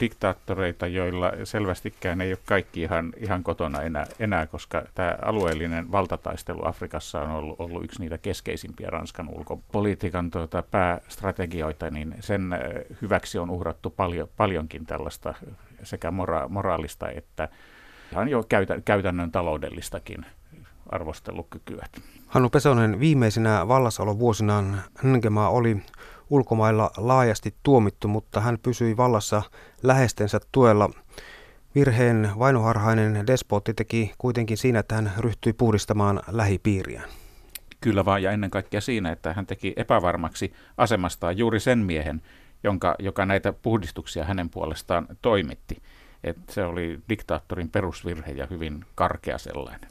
diktaattoreita, 0.00 0.86
joilla 0.86 1.32
selvästikään 1.44 2.20
ei 2.20 2.32
ole 2.32 2.38
kaikki 2.46 2.82
ihan, 2.82 3.12
ihan 3.16 3.42
kotona 3.42 3.82
enää, 3.82 4.06
enää, 4.18 4.46
koska 4.46 4.82
tämä 4.94 5.18
alueellinen 5.22 5.92
valtataistelu 5.92 6.66
Afrikassa 6.66 7.20
on 7.20 7.30
ollut, 7.30 7.60
ollut 7.60 7.84
yksi 7.84 8.00
niitä 8.00 8.18
keskeisimpiä 8.18 8.90
Ranskan 8.90 9.28
ulkopolitiikan 9.28 10.30
tuota, 10.30 10.62
päästrategioita, 10.62 11.90
niin 11.90 12.14
sen 12.20 12.52
äh, 12.52 12.60
hyväksi 13.02 13.38
on 13.38 13.50
uhrattu 13.50 13.90
paljon, 13.90 14.28
paljonkin 14.36 14.86
tällaista 14.86 15.34
sekä 15.82 16.10
mora, 16.10 16.48
moraalista 16.48 17.10
että 17.10 17.48
ihan 18.12 18.28
jo 18.28 18.42
käytä, 18.48 18.80
käytännön 18.84 19.32
taloudellistakin 19.32 20.26
arvostelukykyä. 20.88 21.86
Hannu 22.26 22.50
Pesonen, 22.50 23.00
viimeisinä 23.00 23.68
vallasolovuosinaan 23.68 24.82
Ngema 25.04 25.48
oli 25.48 25.82
ulkomailla 26.30 26.90
laajasti 26.96 27.54
tuomittu, 27.62 28.08
mutta 28.08 28.40
hän 28.40 28.58
pysyi 28.62 28.96
vallassa 28.96 29.42
lähestensä 29.82 30.40
tuella. 30.52 30.90
Virheen 31.74 32.30
vainoharhainen 32.38 33.26
despotti 33.26 33.74
teki 33.74 34.12
kuitenkin 34.18 34.56
siinä, 34.56 34.78
että 34.78 34.94
hän 34.94 35.12
ryhtyi 35.18 35.52
puhdistamaan 35.52 36.20
lähipiiriään. 36.28 37.08
Kyllä 37.80 38.04
vaan, 38.04 38.22
ja 38.22 38.30
ennen 38.30 38.50
kaikkea 38.50 38.80
siinä, 38.80 39.12
että 39.12 39.32
hän 39.32 39.46
teki 39.46 39.72
epävarmaksi 39.76 40.52
asemastaan 40.76 41.38
juuri 41.38 41.60
sen 41.60 41.78
miehen, 41.78 42.22
jonka, 42.62 42.94
joka 42.98 43.26
näitä 43.26 43.52
puhdistuksia 43.52 44.24
hänen 44.24 44.50
puolestaan 44.50 45.06
toimitti. 45.22 45.82
Et 46.24 46.36
se 46.50 46.64
oli 46.64 47.00
diktaattorin 47.08 47.70
perusvirhe 47.70 48.32
ja 48.32 48.46
hyvin 48.50 48.84
karkea 48.94 49.38
sellainen. 49.38 49.90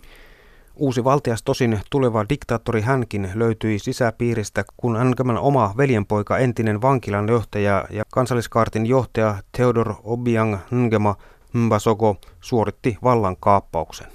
Uusi 0.76 1.04
valtias 1.04 1.44
tosin 1.44 1.80
tuleva 1.90 2.26
diktaattori 2.30 2.82
hänkin 2.82 3.30
löytyi 3.34 3.80
sisäpiiristä, 3.80 4.64
kun 4.78 4.98
Angaman 4.98 5.38
oma 5.38 5.74
veljenpoika, 5.78 6.38
entinen 6.38 6.82
vankilan 6.82 7.28
johtaja 7.28 7.86
ja 7.90 8.04
kansalliskaartin 8.12 8.86
johtaja 8.86 9.36
Theodor 9.52 9.96
Obiang 10.04 10.58
Ngema 10.76 11.16
Mbasoko 11.54 12.16
suoritti 12.42 12.98
vallan 13.04 13.38
kaappauksen. 13.40 14.08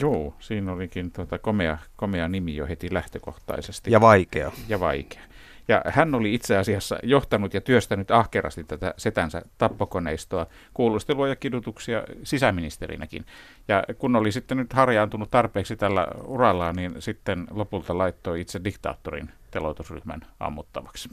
Joo, 0.00 0.34
siinä 0.40 0.72
olikin 0.72 1.10
tuota 1.12 1.38
komea, 1.38 1.78
komea 1.96 2.28
nimi 2.28 2.56
jo 2.56 2.66
heti 2.66 2.94
lähtökohtaisesti. 2.94 3.90
Ja 3.90 4.00
vaikea. 4.00 4.52
Ja 4.68 4.80
vaikea. 4.80 5.22
Ja 5.68 5.82
hän 5.86 6.14
oli 6.14 6.34
itse 6.34 6.56
asiassa 6.56 6.98
johtanut 7.02 7.54
ja 7.54 7.60
työstänyt 7.60 8.10
ahkerasti 8.10 8.64
tätä 8.64 8.94
setänsä 8.96 9.42
tappokoneistoa, 9.58 10.46
kuulustelua 10.74 11.28
ja 11.28 11.36
kidutuksia 11.36 12.02
sisäministerinäkin. 12.22 13.26
Ja 13.68 13.84
kun 13.98 14.16
oli 14.16 14.32
sitten 14.32 14.56
nyt 14.56 14.72
harjaantunut 14.72 15.30
tarpeeksi 15.30 15.76
tällä 15.76 16.06
urallaan, 16.24 16.76
niin 16.76 16.94
sitten 16.98 17.46
lopulta 17.50 17.98
laittoi 17.98 18.40
itse 18.40 18.60
diktaattorin 18.64 19.30
teloitusryhmän 19.50 20.20
ammuttavaksi. 20.40 21.08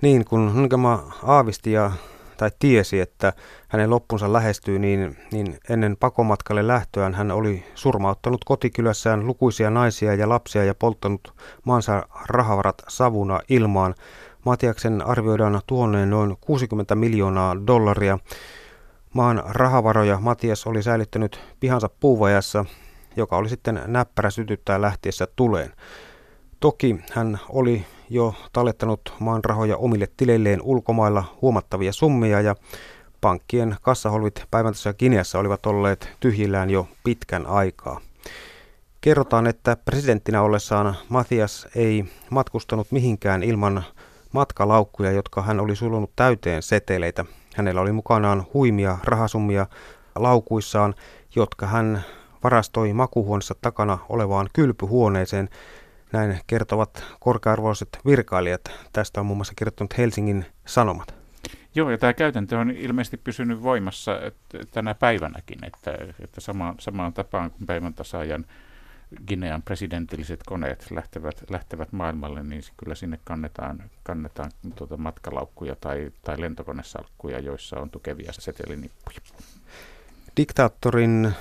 Niin, 0.00 0.24
kun 0.24 0.52
Ngama 0.54 1.12
aavisti 1.22 1.72
ja 1.72 1.90
tai 2.36 2.50
tiesi, 2.58 3.00
että 3.00 3.32
hänen 3.68 3.90
loppunsa 3.90 4.32
lähestyy, 4.32 4.78
niin, 4.78 5.16
niin 5.32 5.58
ennen 5.68 5.96
pakomatkalle 5.96 6.66
lähtöään 6.66 7.14
hän 7.14 7.30
oli 7.30 7.64
surmauttanut 7.74 8.44
kotikylässään 8.44 9.26
lukuisia 9.26 9.70
naisia 9.70 10.14
ja 10.14 10.28
lapsia 10.28 10.64
ja 10.64 10.74
polttanut 10.74 11.34
maansa 11.64 12.06
rahavarat 12.26 12.82
savuna 12.88 13.40
ilmaan. 13.48 13.94
Matiaksen 14.44 15.06
arvioidaan 15.06 15.60
tuonneen 15.66 16.10
noin 16.10 16.36
60 16.40 16.94
miljoonaa 16.94 17.56
dollaria. 17.66 18.18
Maan 19.12 19.42
rahavaroja 19.46 20.18
Matias 20.20 20.66
oli 20.66 20.82
säilyttänyt 20.82 21.40
pihansa 21.60 21.90
puuvajassa, 22.00 22.64
joka 23.16 23.36
oli 23.36 23.48
sitten 23.48 23.82
näppärä 23.86 24.30
sytyttää 24.30 24.80
lähtiessä 24.80 25.28
tuleen. 25.36 25.72
Toki 26.60 26.96
hän 27.12 27.40
oli 27.48 27.84
jo 28.14 28.34
tallettanut 28.52 29.14
maan 29.18 29.44
rahoja 29.44 29.76
omille 29.76 30.08
tileilleen 30.16 30.62
ulkomailla 30.62 31.24
huomattavia 31.42 31.92
summia 31.92 32.40
ja 32.40 32.54
pankkien 33.20 33.76
kassaholvit 33.82 34.44
päivän 34.50 34.74
Kineassa 34.98 35.38
olivat 35.38 35.66
olleet 35.66 36.08
tyhjillään 36.20 36.70
jo 36.70 36.88
pitkän 37.04 37.46
aikaa. 37.46 38.00
Kerrotaan, 39.00 39.46
että 39.46 39.76
presidenttinä 39.84 40.42
ollessaan 40.42 40.96
Matias 41.08 41.68
ei 41.74 42.04
matkustanut 42.30 42.92
mihinkään 42.92 43.42
ilman 43.42 43.84
matkalaukkuja, 44.32 45.12
jotka 45.12 45.42
hän 45.42 45.60
oli 45.60 45.76
sulunut 45.76 46.10
täyteen 46.16 46.62
seteleitä. 46.62 47.24
Hänellä 47.56 47.80
oli 47.80 47.92
mukanaan 47.92 48.46
huimia 48.54 48.98
rahasummia 49.04 49.66
laukuissaan, 50.14 50.94
jotka 51.36 51.66
hän 51.66 52.04
varastoi 52.44 52.92
makuhuoneessa 52.92 53.54
takana 53.60 53.98
olevaan 54.08 54.48
kylpyhuoneeseen, 54.52 55.48
näin 56.14 56.40
kertovat 56.46 57.04
korkearvoiset 57.20 57.98
virkailijat. 58.06 58.60
Tästä 58.92 59.20
on 59.20 59.26
muun 59.26 59.36
muassa 59.36 59.54
kirjoittanut 59.56 59.98
Helsingin 59.98 60.46
Sanomat. 60.66 61.14
Joo, 61.74 61.90
ja 61.90 61.98
tämä 61.98 62.12
käytäntö 62.12 62.58
on 62.58 62.70
ilmeisesti 62.70 63.16
pysynyt 63.16 63.62
voimassa 63.62 64.12
tänä 64.70 64.94
päivänäkin, 64.94 65.64
että, 65.64 65.90
että 66.20 66.40
sama, 66.40 66.74
samaan 66.78 67.12
tapaan 67.12 67.50
kuin 67.50 67.66
päivän 67.66 67.94
tasaajan 67.94 68.44
Ginean 69.26 69.62
presidentilliset 69.62 70.40
koneet 70.46 70.90
lähtevät, 70.90 71.44
lähtevät 71.50 71.92
maailmalle, 71.92 72.42
niin 72.42 72.62
kyllä 72.76 72.94
sinne 72.94 73.18
kannetaan, 73.24 73.82
kannetaan 74.02 74.50
tuota 74.76 74.96
matkalaukkuja 74.96 75.76
tai, 75.80 76.12
tai 76.24 76.40
lentokonesalkkuja, 76.40 77.38
joissa 77.38 77.78
on 77.78 77.90
tukevia 77.90 78.32
setelinippuja. 78.32 79.18
Diktaattorin 80.36 81.32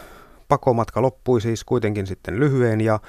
pakomatka 0.47 1.01
loppui 1.01 1.41
siis 1.41 1.63
kuitenkin 1.63 2.07
sitten 2.07 2.39
lyhyen 2.39 2.81
ja 2.81 2.99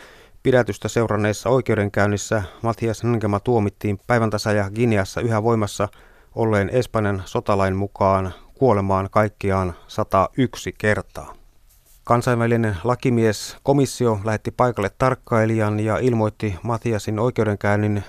Pidätystä 0.44 0.88
seuranneessa 0.88 1.50
oikeudenkäynnissä 1.50 2.42
Matias 2.62 3.04
Ngema 3.04 3.40
tuomittiin 3.40 4.00
päivän 4.06 4.30
ja 4.56 4.70
Gineassa 4.70 5.20
yhä 5.20 5.42
voimassa 5.42 5.88
olleen 6.34 6.70
Espanjan 6.72 7.22
sotalain 7.24 7.76
mukaan 7.76 8.34
kuolemaan 8.54 9.08
kaikkiaan 9.10 9.74
101 9.88 10.74
kertaa. 10.78 11.34
Kansainvälinen 12.04 12.76
lakimies 12.84 13.56
komissio 13.62 14.20
lähetti 14.24 14.50
paikalle 14.50 14.90
tarkkailijan 14.98 15.80
ja 15.80 15.98
ilmoitti 15.98 16.54
Matiasin 16.62 17.18
oikeudenkäynnin 17.18 18.02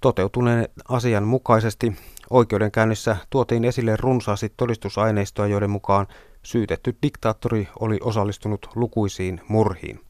toteutuneen 0.00 0.68
asian 0.88 1.24
mukaisesti. 1.24 1.96
Oikeudenkäynnissä 2.30 3.16
tuotiin 3.30 3.64
esille 3.64 3.96
runsaasti 3.96 4.52
todistusaineistoa, 4.56 5.46
joiden 5.46 5.70
mukaan 5.70 6.06
syytetty 6.42 6.96
diktaattori 7.02 7.68
oli 7.80 7.98
osallistunut 8.02 8.68
lukuisiin 8.74 9.40
murhiin. 9.48 10.00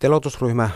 Telotusryhmä 0.00 0.70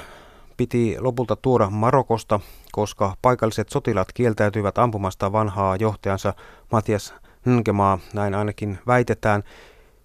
piti 0.57 0.97
lopulta 0.99 1.37
tuoda 1.37 1.71
Marokosta, 1.71 2.41
koska 2.73 3.15
paikalliset 3.23 3.69
sotilaat 3.69 4.13
kieltäytyivät 4.13 4.79
ampumasta 4.79 5.33
vanhaa 5.33 5.77
johtajansa 5.77 6.35
Matias 6.73 7.15
Ngemaa, 7.49 7.99
näin 8.15 8.35
ainakin 8.35 8.79
väitetään. 8.87 9.43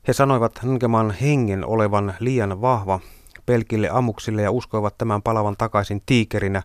He 0.08 0.14
sanoivat 0.14 0.60
Ngeman 0.66 1.12
hengen 1.12 1.66
olevan 1.66 2.14
liian 2.20 2.62
vahva 2.62 3.00
pelkille 3.46 3.90
ammuksille 3.92 4.42
ja 4.42 4.52
uskoivat 4.52 4.98
tämän 4.98 5.22
palavan 5.22 5.58
takaisin 5.58 6.02
tiikerinä. 6.06 6.64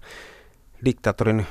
Diktaattorin 0.85 1.47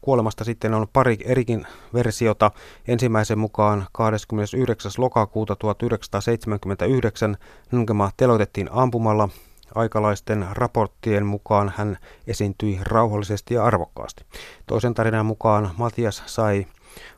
kuolemasta 0.00 0.44
sitten 0.44 0.74
on 0.74 0.86
pari 0.92 1.18
erikin 1.24 1.66
versiota. 1.94 2.50
Ensimmäisen 2.88 3.38
mukaan 3.38 3.86
29. 3.92 4.92
lokakuuta 4.98 5.56
1979 5.56 7.36
Ngema 7.74 8.10
teloitettiin 8.16 8.68
ampumalla 8.72 9.28
Aikalaisten 9.74 10.46
raporttien 10.52 11.26
mukaan 11.26 11.72
hän 11.76 11.96
esiintyi 12.26 12.80
rauhallisesti 12.82 13.54
ja 13.54 13.64
arvokkaasti. 13.64 14.24
Toisen 14.66 14.94
tarinan 14.94 15.26
mukaan 15.26 15.70
Matias 15.76 16.22
sai 16.26 16.66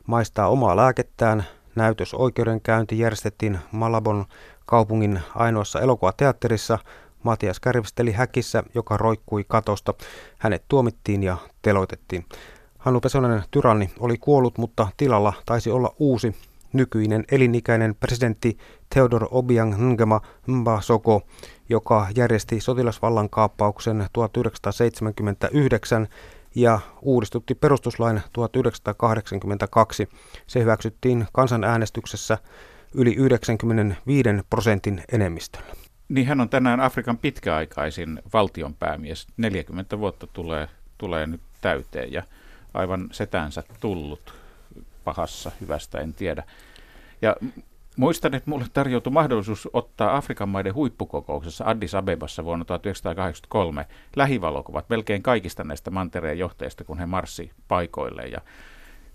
maistaa 0.07 0.47
omaa 0.47 0.75
lääkettään. 0.75 1.43
Näytösoikeudenkäynti 1.75 2.99
järjestettiin 2.99 3.59
Malabon 3.71 4.25
kaupungin 4.65 5.19
ainoassa 5.35 5.81
elokuvateatterissa. 5.81 6.79
Matias 7.23 7.59
kärvisteli 7.59 8.11
häkissä, 8.11 8.63
joka 8.75 8.97
roikkui 8.97 9.45
katosta. 9.47 9.93
Hänet 10.37 10.63
tuomittiin 10.67 11.23
ja 11.23 11.37
teloitettiin. 11.61 12.25
Hannu 12.77 12.99
Pesonen 12.99 13.43
tyranni 13.51 13.89
oli 13.99 14.17
kuollut, 14.17 14.57
mutta 14.57 14.87
tilalla 14.97 15.33
taisi 15.45 15.71
olla 15.71 15.95
uusi 15.99 16.35
nykyinen 16.73 17.25
elinikäinen 17.31 17.95
presidentti 17.95 18.57
Theodor 18.93 19.27
Obiang 19.31 19.75
Ngema 19.77 20.21
Mbasoko, 20.47 21.21
joka 21.69 22.07
järjesti 22.15 22.59
sotilasvallan 22.59 23.29
kaappauksen 23.29 24.07
1979 24.13 26.07
ja 26.55 26.79
uudistutti 27.01 27.55
perustuslain 27.55 28.21
1982. 28.33 30.09
Se 30.47 30.59
hyväksyttiin 30.59 31.27
kansanäänestyksessä 31.31 32.37
yli 32.93 33.15
95 33.15 34.29
prosentin 34.49 35.03
enemmistöllä. 35.11 35.73
Niin 36.09 36.27
hän 36.27 36.41
on 36.41 36.49
tänään 36.49 36.79
Afrikan 36.79 37.17
pitkäaikaisin 37.17 38.19
valtionpäämies. 38.33 39.27
40 39.37 39.99
vuotta 39.99 40.27
tulee, 40.27 40.67
tulee 40.97 41.27
nyt 41.27 41.41
täyteen 41.61 42.11
ja 42.11 42.23
aivan 42.73 43.09
setänsä 43.11 43.63
tullut 43.79 44.33
pahassa, 45.03 45.51
hyvästä 45.61 45.99
en 45.99 46.13
tiedä. 46.13 46.43
Ja 47.21 47.35
muistan, 47.97 48.33
että 48.33 48.49
mulle 48.49 48.65
tarjoutui 48.73 49.13
mahdollisuus 49.13 49.69
ottaa 49.73 50.17
Afrikan 50.17 50.49
maiden 50.49 50.73
huippukokouksessa 50.73 51.65
Addis 51.67 51.95
Abebassa 51.95 52.43
vuonna 52.43 52.65
1983 52.65 53.87
lähivalokuvat 54.15 54.89
melkein 54.89 55.23
kaikista 55.23 55.63
näistä 55.63 55.91
mantereen 55.91 56.39
johtajista, 56.39 56.83
kun 56.83 56.99
he 56.99 57.05
marssi 57.05 57.51
paikoille. 57.67 58.21
Ja 58.21 58.41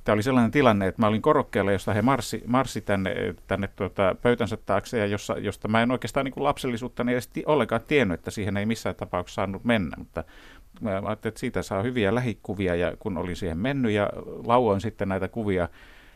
tämä 0.05 0.15
oli 0.15 0.23
sellainen 0.23 0.51
tilanne, 0.51 0.87
että 0.87 1.03
mä 1.03 1.07
olin 1.07 1.23
korokkeella, 1.23 1.73
josta 1.73 1.95
he 1.95 2.03
marssi, 2.03 2.43
marssi 2.47 2.81
tänne, 2.81 3.35
tänne 3.47 3.69
tuota, 3.77 4.17
pöytänsä 4.23 4.57
taakse, 4.57 4.99
ja 4.99 5.07
jossa, 5.07 5.39
josta 5.39 5.69
mä 5.69 5.83
en 5.83 5.91
oikeastaan 5.91 6.25
niin 6.25 6.45
lapsellisuutta 6.45 7.05
niin 7.05 7.13
edes 7.13 7.31
ollenkaan 7.47 7.81
tiennyt, 7.87 8.21
että 8.21 8.31
siihen 8.31 8.57
ei 8.57 8.67
missään 8.67 8.95
tapauksessa 8.95 9.43
saanut 9.43 9.65
mennä, 9.65 9.97
mutta 9.99 10.25
mä 10.81 10.91
ajattelin, 10.91 11.31
että 11.31 11.41
siitä 11.41 11.63
saa 11.63 11.83
hyviä 11.83 12.15
lähikuvia, 12.15 12.75
ja 12.75 12.93
kun 12.99 13.19
olin 13.19 13.37
siihen 13.37 13.59
mennyt 13.59 13.93
ja 13.93 14.11
lauoin 14.47 14.81
sitten 14.81 15.09
näitä 15.09 15.29
kuvia 15.29 15.69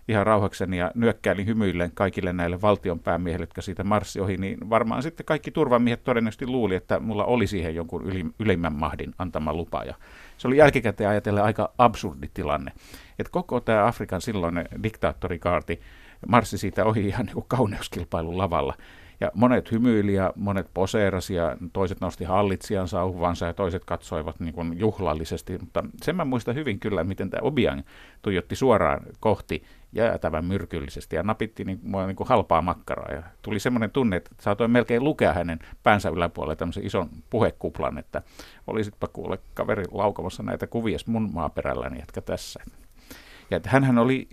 ihan 0.09 0.27
rauhakseni 0.27 0.79
ja 0.79 0.91
nyökkäilin 0.95 1.47
hymyillen 1.47 1.91
kaikille 1.95 2.33
näille 2.33 2.63
valtionpäämiehille, 2.63 3.43
jotka 3.43 3.63
siitä 3.63 3.85
marssi 3.85 4.21
ohi, 4.21 4.37
niin 4.37 4.71
varmaan 4.71 5.03
sitten 5.03 5.27
kaikki 5.27 5.51
turvamiehet 5.51 6.05
todennäköisesti 6.05 6.47
luuli, 6.47 6.75
että 6.75 7.01
mulla 7.01 7.25
oli 7.25 7.47
siihen 7.47 7.75
jonkun 7.75 8.03
yli, 8.03 8.27
ylimmän 8.39 8.73
mahdin 8.73 9.15
antama 9.19 9.55
lupa. 9.55 9.83
Ja 9.85 9.95
se 10.39 10.49
oli 10.49 10.57
jälkikäteen 10.57 11.11
ajatellen 11.11 11.45
aika 11.45 11.73
absurdi 11.79 12.29
tilanne. 12.35 12.73
Että 13.19 13.31
koko 13.31 13.61
tämä 13.61 13.87
Afrikan 13.87 14.21
silloinen 14.21 14.69
diktaattorikaarti 14.83 15.81
marssi 16.29 16.59
siitä 16.59 16.85
ohi 16.85 17.09
ihan 17.09 17.27
niin 17.27 17.45
kauneuskilpailun 17.49 18.39
lavalla. 18.39 18.75
Ja 19.23 19.31
monet 19.35 19.71
hymyili 19.71 20.15
ja 20.15 20.33
monet 20.37 20.67
poseerasi 20.75 21.35
ja 21.35 21.57
toiset 21.73 22.01
nosti 22.01 22.25
hallitsijan 22.25 22.89
sauvansa 22.89 23.47
ja 23.47 23.55
toiset 23.55 23.85
katsoivat 23.85 24.41
niin 24.41 24.55
kuin 24.55 24.79
juhlallisesti. 24.79 25.59
Mutta 25.59 25.85
sen 26.03 26.17
mä 26.17 26.25
muistan 26.25 26.55
hyvin 26.55 26.81
kyllä, 26.81 27.05
miten 27.05 27.31
tämä 27.31 27.47
Obiang 27.47 27.83
tuijotti 28.23 28.57
suoraan 28.57 29.01
kohti 29.21 29.63
jäätävän 29.93 30.45
myrkyllisesti 30.45 31.17
ja 31.17 31.23
napitti 31.23 31.65
niin, 31.65 31.81
mua 31.83 32.07
niin 32.07 32.17
kuin 32.17 32.29
halpaa 32.29 32.63
makkaraa. 32.63 33.15
Ja 33.15 33.23
tuli 33.43 33.61
semmoinen 33.61 33.91
tunne, 33.91 34.17
että 34.17 34.31
saatoin 34.41 34.71
melkein 34.71 35.05
lukea 35.05 35.33
hänen 35.33 35.59
päänsä 35.83 36.09
yläpuolelle 36.09 36.57
tämmöisen 36.57 36.87
ison 36.87 37.09
puhekuplan, 37.31 37.99
että 37.99 38.23
olisitpa 38.67 39.09
kuule 39.13 39.39
kaveri 39.55 39.85
laukamassa 39.91 40.43
näitä 40.43 40.67
kuvia 40.67 40.99
mun 41.07 41.31
maaperälläni, 41.33 42.01
jotka 42.01 42.21
tässä. 42.21 42.61
Ja 43.53 43.57
että 43.57 43.71
hänhän 43.71 43.99
oli, 43.99 44.29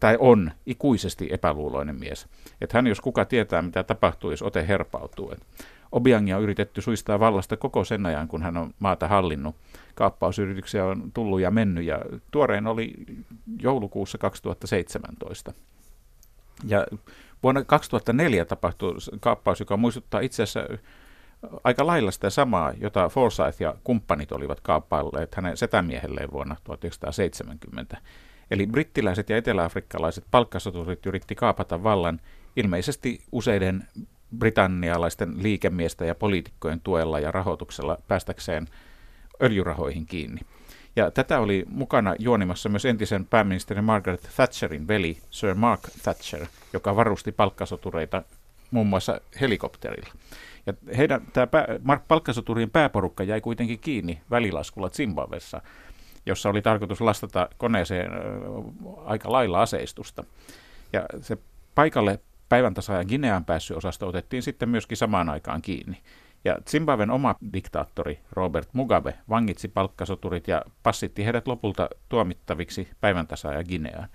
tai 0.00 0.16
on, 0.20 0.50
ikuisesti 0.66 1.28
epäluuloinen 1.30 1.98
mies. 2.00 2.26
Että 2.60 2.78
hän, 2.78 2.86
jos 2.86 3.00
kuka 3.00 3.24
tietää, 3.24 3.62
mitä 3.62 3.82
tapahtuu, 3.82 4.30
jos 4.30 4.42
ote 4.42 4.68
herpautuu. 4.68 5.32
Että 5.32 5.46
Obiangia 5.92 6.36
on 6.36 6.42
yritetty 6.42 6.80
suistaa 6.80 7.20
vallasta 7.20 7.56
koko 7.56 7.84
sen 7.84 8.06
ajan, 8.06 8.28
kun 8.28 8.42
hän 8.42 8.56
on 8.56 8.74
maata 8.78 9.08
hallinnut. 9.08 9.56
Kaappausyrityksiä 9.94 10.84
on 10.84 11.12
tullut 11.14 11.40
ja 11.40 11.50
mennyt, 11.50 11.84
ja 11.84 11.98
tuoreen 12.30 12.66
oli 12.66 12.94
joulukuussa 13.62 14.18
2017. 14.18 15.52
Ja 16.66 16.86
vuonna 17.42 17.64
2004 17.64 18.44
tapahtui 18.44 18.94
kaappaus, 19.20 19.60
joka 19.60 19.76
muistuttaa 19.76 20.20
itse 20.20 20.42
asiassa 20.42 20.78
aika 21.64 21.86
lailla 21.86 22.10
sitä 22.10 22.30
samaa, 22.30 22.72
jota 22.80 23.08
Forsyth 23.08 23.60
ja 23.60 23.74
kumppanit 23.84 24.32
olivat 24.32 24.60
kaappailleet 24.60 25.34
hänen 25.34 25.56
setämiehelleen 25.56 26.30
vuonna 26.32 26.56
1970. 26.64 27.96
Eli 28.52 28.66
brittiläiset 28.66 29.30
ja 29.30 29.36
eteläafrikkalaiset 29.36 30.24
palkkasoturit 30.30 31.06
yritti 31.06 31.34
kaapata 31.34 31.82
vallan 31.82 32.20
ilmeisesti 32.56 33.20
useiden 33.32 33.86
britannialaisten 34.38 35.42
liikemiesten 35.42 36.08
ja 36.08 36.14
poliitikkojen 36.14 36.80
tuella 36.80 37.20
ja 37.20 37.30
rahoituksella 37.30 37.98
päästäkseen 38.08 38.68
öljyrahoihin 39.42 40.06
kiinni. 40.06 40.40
Ja 40.96 41.10
tätä 41.10 41.40
oli 41.40 41.64
mukana 41.68 42.14
juonimassa 42.18 42.68
myös 42.68 42.84
entisen 42.84 43.26
pääministeri 43.26 43.82
Margaret 43.82 44.30
Thatcherin 44.36 44.88
veli 44.88 45.18
Sir 45.30 45.54
Mark 45.54 45.80
Thatcher, 46.02 46.46
joka 46.72 46.96
varusti 46.96 47.32
palkkasotureita 47.32 48.22
muun 48.70 48.86
muassa 48.86 49.20
helikopterilla. 49.40 50.12
Ja 50.66 50.72
heidän, 50.96 51.22
tämä 51.32 51.46
pää, 51.46 51.66
palkkasoturien 52.08 52.70
pääporukka 52.70 53.24
jäi 53.24 53.40
kuitenkin 53.40 53.78
kiinni 53.78 54.20
välilaskulla 54.30 54.90
Zimbabwessa, 54.90 55.60
jossa 56.26 56.48
oli 56.48 56.62
tarkoitus 56.62 57.00
lastata 57.00 57.48
koneeseen 57.56 58.10
aika 59.04 59.32
lailla 59.32 59.62
aseistusta. 59.62 60.24
Ja 60.92 61.06
se 61.20 61.38
paikalle 61.74 62.20
päivän 62.48 62.74
tasaajan 62.74 63.06
Gineaan 63.08 63.44
päässyt 63.44 63.76
osasto 63.76 64.08
otettiin 64.08 64.42
sitten 64.42 64.68
myöskin 64.68 64.96
samaan 64.96 65.28
aikaan 65.28 65.62
kiinni. 65.62 66.02
Ja 66.44 66.58
Zimbabwen 66.70 67.10
oma 67.10 67.34
diktaattori 67.52 68.20
Robert 68.32 68.68
Mugabe 68.72 69.14
vangitsi 69.28 69.68
palkkasoturit 69.68 70.48
ja 70.48 70.62
passitti 70.82 71.24
heidät 71.24 71.48
lopulta 71.48 71.88
tuomittaviksi 72.08 72.88
päivän 73.00 73.26
tasaaja 73.26 73.64
Gineaan. 73.64 74.08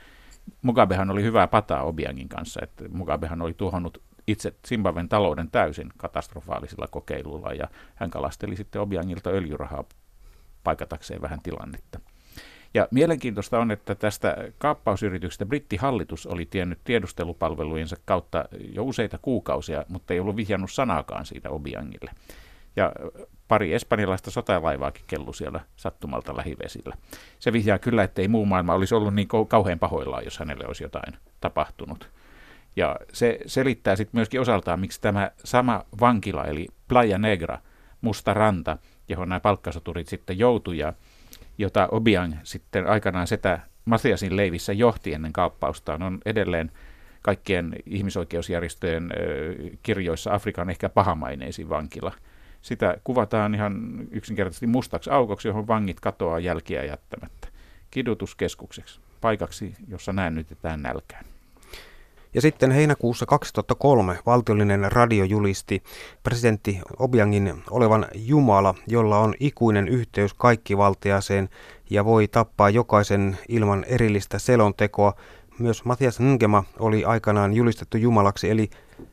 Mugabehan 0.62 1.10
oli 1.10 1.24
hyvää 1.24 1.48
pataa 1.48 1.84
Obiangin 1.84 2.30
kanssa, 2.30 2.60
että 2.64 2.90
Mugabehan 2.90 3.42
oli 3.42 3.54
tuhonnut 3.54 4.02
itse 4.28 4.54
Zimbabwen 4.68 5.10
talouden 5.10 5.52
täysin 5.52 5.90
katastrofaalisilla 5.98 6.88
kokeiluilla 6.88 7.54
ja 7.54 7.68
hän 7.96 8.10
kalasteli 8.10 8.56
sitten 8.56 8.82
Obiangilta 8.82 9.30
öljyrahaa 9.30 9.84
paikatakseen 10.68 11.22
vähän 11.22 11.42
tilannetta. 11.42 12.00
Ja 12.74 12.88
mielenkiintoista 12.92 13.60
on, 13.60 13.72
että 13.72 13.96
tästä 13.96 14.38
kaappausyrityksestä 14.58 15.46
brittihallitus 15.46 16.26
oli 16.28 16.46
tiennyt 16.46 16.80
tiedustelupalvelujensa 16.84 17.96
kautta 18.06 18.46
jo 18.74 18.84
useita 18.84 19.18
kuukausia, 19.22 19.86
mutta 19.88 20.14
ei 20.14 20.20
ollut 20.20 20.36
vihjannut 20.36 20.72
sanaakaan 20.72 21.26
siitä 21.26 21.50
Obiangille. 21.50 22.12
Ja 22.76 22.94
pari 23.48 23.74
espanjalaista 23.74 24.32
sotalaivaakin 24.32 25.04
kellu 25.08 25.34
siellä 25.34 25.60
sattumalta 25.76 26.38
lähivesillä. 26.38 26.96
Se 27.40 27.54
vihjaa 27.54 27.80
kyllä, 27.80 28.04
että 28.04 28.22
ei 28.22 28.28
muu 28.28 28.46
maailma 28.46 28.74
olisi 28.74 28.96
ollut 28.96 29.14
niin 29.14 29.28
kauhean 29.48 29.80
pahoillaan, 29.80 30.24
jos 30.26 30.40
hänelle 30.40 30.68
olisi 30.68 30.84
jotain 30.84 31.14
tapahtunut. 31.42 32.10
Ja 32.76 32.96
se 33.14 33.40
selittää 33.46 33.96
sitten 33.96 34.18
myöskin 34.18 34.42
osaltaan, 34.42 34.80
miksi 34.80 35.02
tämä 35.02 35.32
sama 35.44 35.84
vankila, 36.00 36.46
eli 36.46 36.68
Playa 36.88 37.18
Negra, 37.18 37.58
Musta 38.02 38.34
ranta, 38.34 38.78
johon 39.10 39.30
nämä 39.30 39.40
palkkasoturit 39.40 40.08
sitten 40.08 40.40
joutuivat, 40.40 40.96
jota 41.58 41.88
Obiang 41.92 42.34
sitten 42.44 42.88
aikanaan 42.88 43.28
setä 43.28 43.60
Matiasin 43.86 44.38
leivissä 44.38 44.74
johti 44.74 45.14
ennen 45.14 45.34
kaappaustaan, 45.34 46.04
on 46.04 46.20
edelleen 46.26 46.72
kaikkien 47.22 47.76
ihmisoikeusjärjestöjen 47.86 49.10
kirjoissa 49.84 50.34
Afrikan 50.34 50.70
ehkä 50.70 50.90
pahamaineisin 50.90 51.70
vankila. 51.70 52.12
Sitä 52.62 52.98
kuvataan 53.04 53.56
ihan 53.56 54.00
yksinkertaisesti 54.12 54.68
mustaksi 54.68 55.10
aukoksi, 55.10 55.48
johon 55.48 55.68
vangit 55.68 56.00
katoaa 56.00 56.40
jälkiä 56.40 56.84
jättämättä. 56.84 57.48
Kidutuskeskukseksi, 57.92 59.00
paikaksi, 59.22 59.76
jossa 59.88 60.14
näännytetään 60.14 60.82
nälkään. 60.82 61.26
Ja 62.34 62.42
sitten 62.42 62.72
heinäkuussa 62.72 63.26
2003 63.26 64.20
valtiollinen 64.26 64.92
radio 64.92 65.26
julisti 65.26 65.84
presidentti 66.24 66.82
Obiangin 67.00 67.64
olevan 67.72 68.06
Jumala, 68.16 68.76
jolla 68.88 69.20
on 69.20 69.34
ikuinen 69.40 69.88
yhteys 69.88 70.34
kaikkivaltiaseen 70.34 71.50
ja 71.90 72.06
voi 72.06 72.28
tappaa 72.28 72.70
jokaisen 72.70 73.38
ilman 73.50 73.84
erillistä 73.84 74.40
selontekoa. 74.40 75.14
Myös 75.60 75.86
Matias 75.86 76.20
Ngema 76.22 76.64
oli 76.80 77.06
aikanaan 77.06 77.54
julistettu 77.54 77.98
Jumalaksi, 77.98 78.50
eli 78.50 78.70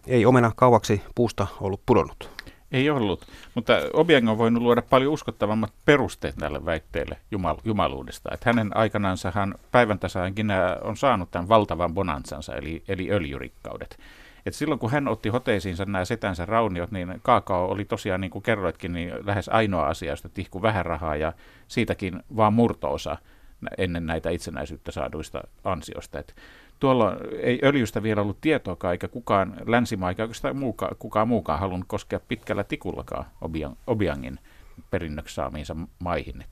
ei 0.06 0.26
omena 0.26 0.52
kauaksi 0.56 1.02
puusta 1.14 1.46
ollut 1.60 1.80
pudonnut. 1.86 2.33
Ei 2.74 2.90
ollut, 2.90 3.26
mutta 3.54 3.72
Obiang 3.92 4.30
on 4.30 4.38
voinut 4.38 4.62
luoda 4.62 4.82
paljon 4.82 5.12
uskottavammat 5.12 5.72
perusteet 5.84 6.36
näille 6.36 6.64
väitteille 6.64 7.16
jumal- 7.30 7.60
jumaluudesta. 7.64 8.30
Että 8.34 8.50
hänen 8.50 8.76
aikanansa 8.76 9.32
hän 9.34 9.54
päivän 9.72 9.98
tasaankin 9.98 10.46
on 10.82 10.96
saanut 10.96 11.30
tämän 11.30 11.48
valtavan 11.48 11.94
bonansansa, 11.94 12.54
eli, 12.54 12.82
eli 12.88 13.10
öljyrikkaudet. 13.10 13.98
Et 14.46 14.54
silloin 14.54 14.78
kun 14.78 14.90
hän 14.90 15.08
otti 15.08 15.28
hoteisiinsa 15.28 15.84
nämä 15.84 16.04
setänsä 16.04 16.46
rauniot, 16.46 16.90
niin 16.90 17.20
kaakao 17.22 17.70
oli 17.70 17.84
tosiaan, 17.84 18.20
niin 18.20 18.30
kuin 18.30 18.42
kerroitkin, 18.42 18.92
niin 18.92 19.12
lähes 19.26 19.48
ainoa 19.48 19.86
asia, 19.86 20.12
josta 20.12 20.28
tihku 20.28 20.62
vähän 20.62 20.86
rahaa 20.86 21.16
ja 21.16 21.32
siitäkin 21.68 22.22
vaan 22.36 22.52
murtoosa 22.52 23.16
ennen 23.78 24.06
näitä 24.06 24.30
itsenäisyyttä 24.30 24.92
saaduista 24.92 25.42
ansioista. 25.64 26.18
Et 26.18 26.36
tuolla 26.84 27.16
ei 27.40 27.60
öljystä 27.62 28.02
vielä 28.02 28.22
ollut 28.22 28.40
tietoakaan, 28.40 28.92
eikä 28.92 29.08
kukaan 29.08 29.56
länsimaa, 29.66 30.08
eikä 30.08 30.22
oikeastaan 30.22 30.56
muukaan, 30.56 30.96
kukaan 30.98 31.28
muukaan 31.28 31.60
halunnut 31.60 31.88
koskea 31.88 32.20
pitkällä 32.28 32.64
tikullakaan 32.64 33.24
Obiangin 33.86 34.38
perinnöksi 34.90 35.34
saamiinsa 35.34 35.76
maihin. 35.98 36.44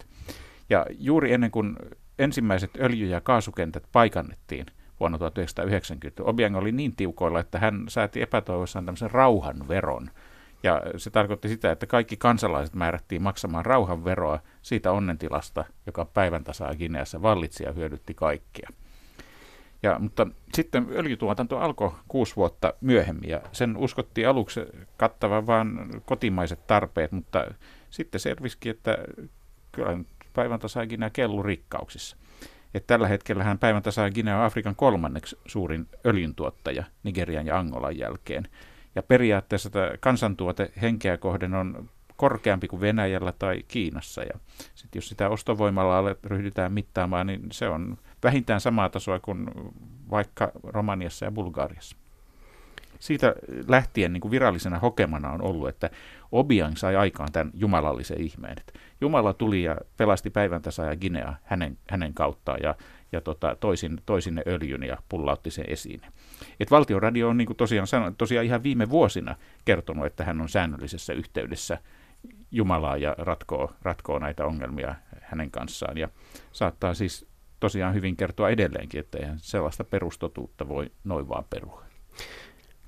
Ja 0.70 0.86
juuri 0.98 1.32
ennen 1.32 1.50
kuin 1.50 1.76
ensimmäiset 2.18 2.70
öljy- 2.80 3.06
ja 3.06 3.20
kaasukentät 3.20 3.84
paikannettiin 3.92 4.66
vuonna 5.00 5.18
1990. 5.18 6.22
Obiang 6.22 6.56
oli 6.56 6.72
niin 6.72 6.96
tiukoilla, 6.96 7.40
että 7.40 7.58
hän 7.58 7.84
sääti 7.88 8.22
epätoivossaan 8.22 8.84
tämmöisen 8.84 9.10
rauhanveron. 9.10 10.10
Ja 10.62 10.82
se 10.96 11.10
tarkoitti 11.10 11.48
sitä, 11.48 11.70
että 11.70 11.86
kaikki 11.86 12.16
kansalaiset 12.16 12.74
määrättiin 12.74 13.22
maksamaan 13.22 13.66
rauhanveroa 13.66 14.38
siitä 14.62 14.92
onnentilasta, 14.92 15.64
joka 15.86 16.04
päivän 16.04 16.44
tasaa 16.44 16.74
Gineassa 16.74 17.22
vallitsi 17.22 17.64
ja 17.64 17.72
hyödytti 17.72 18.14
kaikkia. 18.14 18.68
Ja, 19.82 19.98
mutta 19.98 20.26
sitten 20.54 20.86
öljytuotanto 20.90 21.58
alkoi 21.58 21.92
kuusi 22.08 22.36
vuotta 22.36 22.74
myöhemmin 22.80 23.30
ja 23.30 23.40
sen 23.52 23.76
uskottiin 23.76 24.28
aluksi 24.28 24.60
kattavan 24.96 25.46
vain 25.46 25.68
kotimaiset 26.04 26.66
tarpeet, 26.66 27.12
mutta 27.12 27.46
sitten 27.90 28.20
selvisikin, 28.20 28.70
että 28.70 28.98
kyllä 29.72 29.98
päivän 30.32 30.60
tasaa 30.60 30.86
Guinea 30.86 31.10
kellu 31.10 31.42
rikkauksissa. 31.42 32.16
Et 32.74 32.86
tällä 32.86 33.08
hetkellä 33.08 33.44
hän 33.44 33.58
päivän 33.58 33.82
tasaa 33.82 34.10
Guinea 34.10 34.38
on 34.38 34.44
Afrikan 34.44 34.76
kolmanneksi 34.76 35.38
suurin 35.46 35.88
öljyntuottaja 36.06 36.84
Nigerian 37.02 37.46
ja 37.46 37.58
Angolan 37.58 37.98
jälkeen. 37.98 38.48
Ja 38.94 39.02
periaatteessa 39.02 39.70
tämä 39.70 39.90
kansantuote 40.00 40.72
henkeä 40.82 41.16
kohden 41.16 41.54
on 41.54 41.90
korkeampi 42.22 42.68
kuin 42.68 42.80
Venäjällä 42.80 43.32
tai 43.32 43.62
Kiinassa. 43.68 44.22
Ja 44.22 44.38
sitten 44.74 44.98
jos 45.00 45.08
sitä 45.08 45.28
ostovoimalla 45.28 46.16
ryhdytään 46.24 46.72
mittaamaan, 46.72 47.26
niin 47.26 47.42
se 47.52 47.68
on 47.68 47.98
vähintään 48.22 48.60
samaa 48.60 48.88
tasoa 48.88 49.18
kuin 49.18 49.46
vaikka 50.10 50.52
Romaniassa 50.64 51.24
ja 51.24 51.30
Bulgariassa. 51.30 51.96
Siitä 52.98 53.34
lähtien 53.68 54.12
niin 54.12 54.20
kuin 54.20 54.30
virallisena 54.30 54.78
hokemana 54.78 55.30
on 55.30 55.42
ollut, 55.42 55.68
että 55.68 55.90
Obiang 56.32 56.76
sai 56.76 56.96
aikaan 56.96 57.32
tämän 57.32 57.50
jumalallisen 57.54 58.20
ihmeen. 58.20 58.58
Että 58.58 58.72
Jumala 59.00 59.32
tuli 59.32 59.62
ja 59.62 59.76
pelasti 59.96 60.30
päivän 60.30 60.62
tasa 60.62 60.84
ja 60.84 60.96
Guinea 60.96 61.34
hänen, 61.44 61.78
hänen 61.88 62.14
kauttaan 62.14 62.58
ja, 62.62 62.74
ja 63.12 63.20
tota, 63.20 63.56
toisin, 63.60 63.98
toisin 64.06 64.42
öljyn 64.46 64.82
ja 64.82 64.96
pullautti 65.08 65.50
sen 65.50 65.64
esiin. 65.68 66.00
Et 66.60 66.70
valtioradio 66.70 67.28
on 67.28 67.36
niin 67.36 67.46
kuin 67.46 67.56
tosiaan, 67.56 67.86
tosiaan 68.18 68.46
ihan 68.46 68.62
viime 68.62 68.90
vuosina 68.90 69.36
kertonut, 69.64 70.06
että 70.06 70.24
hän 70.24 70.40
on 70.40 70.48
säännöllisessä 70.48 71.12
yhteydessä 71.12 71.78
Jumalaa 72.50 72.96
ja 72.96 73.14
ratkoo, 73.18 73.72
ratkoo 73.82 74.18
näitä 74.18 74.46
ongelmia 74.46 74.94
hänen 75.20 75.50
kanssaan. 75.50 75.98
Ja 75.98 76.08
saattaa 76.52 76.94
siis 76.94 77.26
tosiaan 77.60 77.94
hyvin 77.94 78.16
kertoa 78.16 78.50
edelleenkin, 78.50 79.00
että 79.00 79.18
eihän 79.18 79.38
sellaista 79.38 79.84
perustotuutta 79.84 80.68
voi 80.68 80.90
noin 81.04 81.28
vaan 81.28 81.44
perua. 81.50 81.82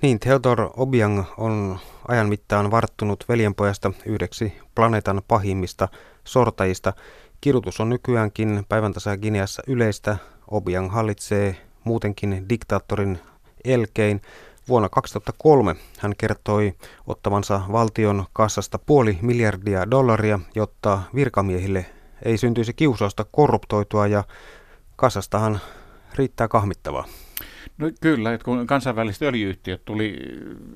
Niin, 0.03 0.20
Theodor 0.20 0.70
Obiang 0.76 1.24
on 1.37 1.78
ajan 2.09 2.28
mittaan 2.28 2.70
varttunut 2.70 3.24
veljenpojasta 3.28 3.93
yhdeksi 4.07 4.53
planeetan 4.74 5.22
pahimmista 5.28 5.89
sortajista. 6.24 6.93
Kidutus 7.41 7.80
on 7.80 7.89
nykyäänkin 7.89 8.64
päivän 8.68 8.93
tasa 8.93 9.16
Gineassa 9.16 9.62
yleistä. 9.66 10.16
Obiang 10.51 10.93
hallitsee 10.93 11.57
muutenkin 11.85 12.49
diktaattorin 12.49 13.18
elkein. 13.64 14.20
Vuonna 14.69 14.89
2003 14.89 15.77
hän 15.99 16.12
kertoi 16.19 16.73
ottavansa 17.07 17.61
valtion 17.73 18.25
kassasta 18.33 18.79
puoli 18.79 19.19
miljardia 19.23 19.91
dollaria, 19.91 20.41
jotta 20.55 21.03
virkamiehille 21.15 21.87
ei 22.23 22.39
syntyisi 22.39 22.75
kiusausta 22.75 23.25
korruptoitua 23.31 24.07
ja 24.07 24.25
kassastahan 24.97 25.61
riittää 26.15 26.49
kahmittavaa. 26.49 27.05
No 27.79 27.91
kyllä, 28.01 28.35
että 28.35 28.45
kun 28.45 28.67
kansainväliset 28.67 29.23
öljyyhtiöt 29.23 29.85
tuli 29.85 30.19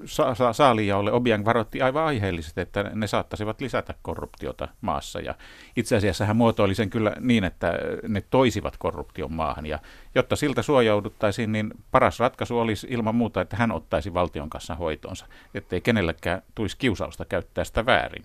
sa- 0.04 0.34
sa- 0.34 0.52
saalijaolle, 0.52 1.12
Obiang 1.12 1.44
varoitti 1.44 1.82
aivan 1.82 2.04
aiheellisesti, 2.04 2.60
että 2.60 2.82
ne 2.82 3.06
saattaisivat 3.06 3.60
lisätä 3.60 3.94
korruptiota 4.02 4.68
maassa. 4.80 5.20
Ja 5.20 5.34
itse 5.76 5.96
asiassa 5.96 6.24
hän 6.24 6.36
muotoili 6.36 6.74
sen 6.74 6.90
kyllä 6.90 7.12
niin, 7.20 7.44
että 7.44 7.72
ne 8.08 8.22
toisivat 8.30 8.76
korruption 8.76 9.32
maahan. 9.32 9.66
Ja 9.66 9.78
jotta 10.14 10.36
siltä 10.36 10.62
suojauduttaisiin, 10.62 11.52
niin 11.52 11.70
paras 11.90 12.20
ratkaisu 12.20 12.58
olisi 12.58 12.86
ilman 12.90 13.14
muuta, 13.14 13.40
että 13.40 13.56
hän 13.56 13.72
ottaisi 13.72 14.14
valtion 14.14 14.50
kanssa 14.50 14.74
hoitoonsa, 14.74 15.26
ettei 15.54 15.80
kenellekään 15.80 16.42
tulisi 16.54 16.76
kiusausta 16.76 17.24
käyttää 17.24 17.64
sitä 17.64 17.86
väärin. 17.86 18.24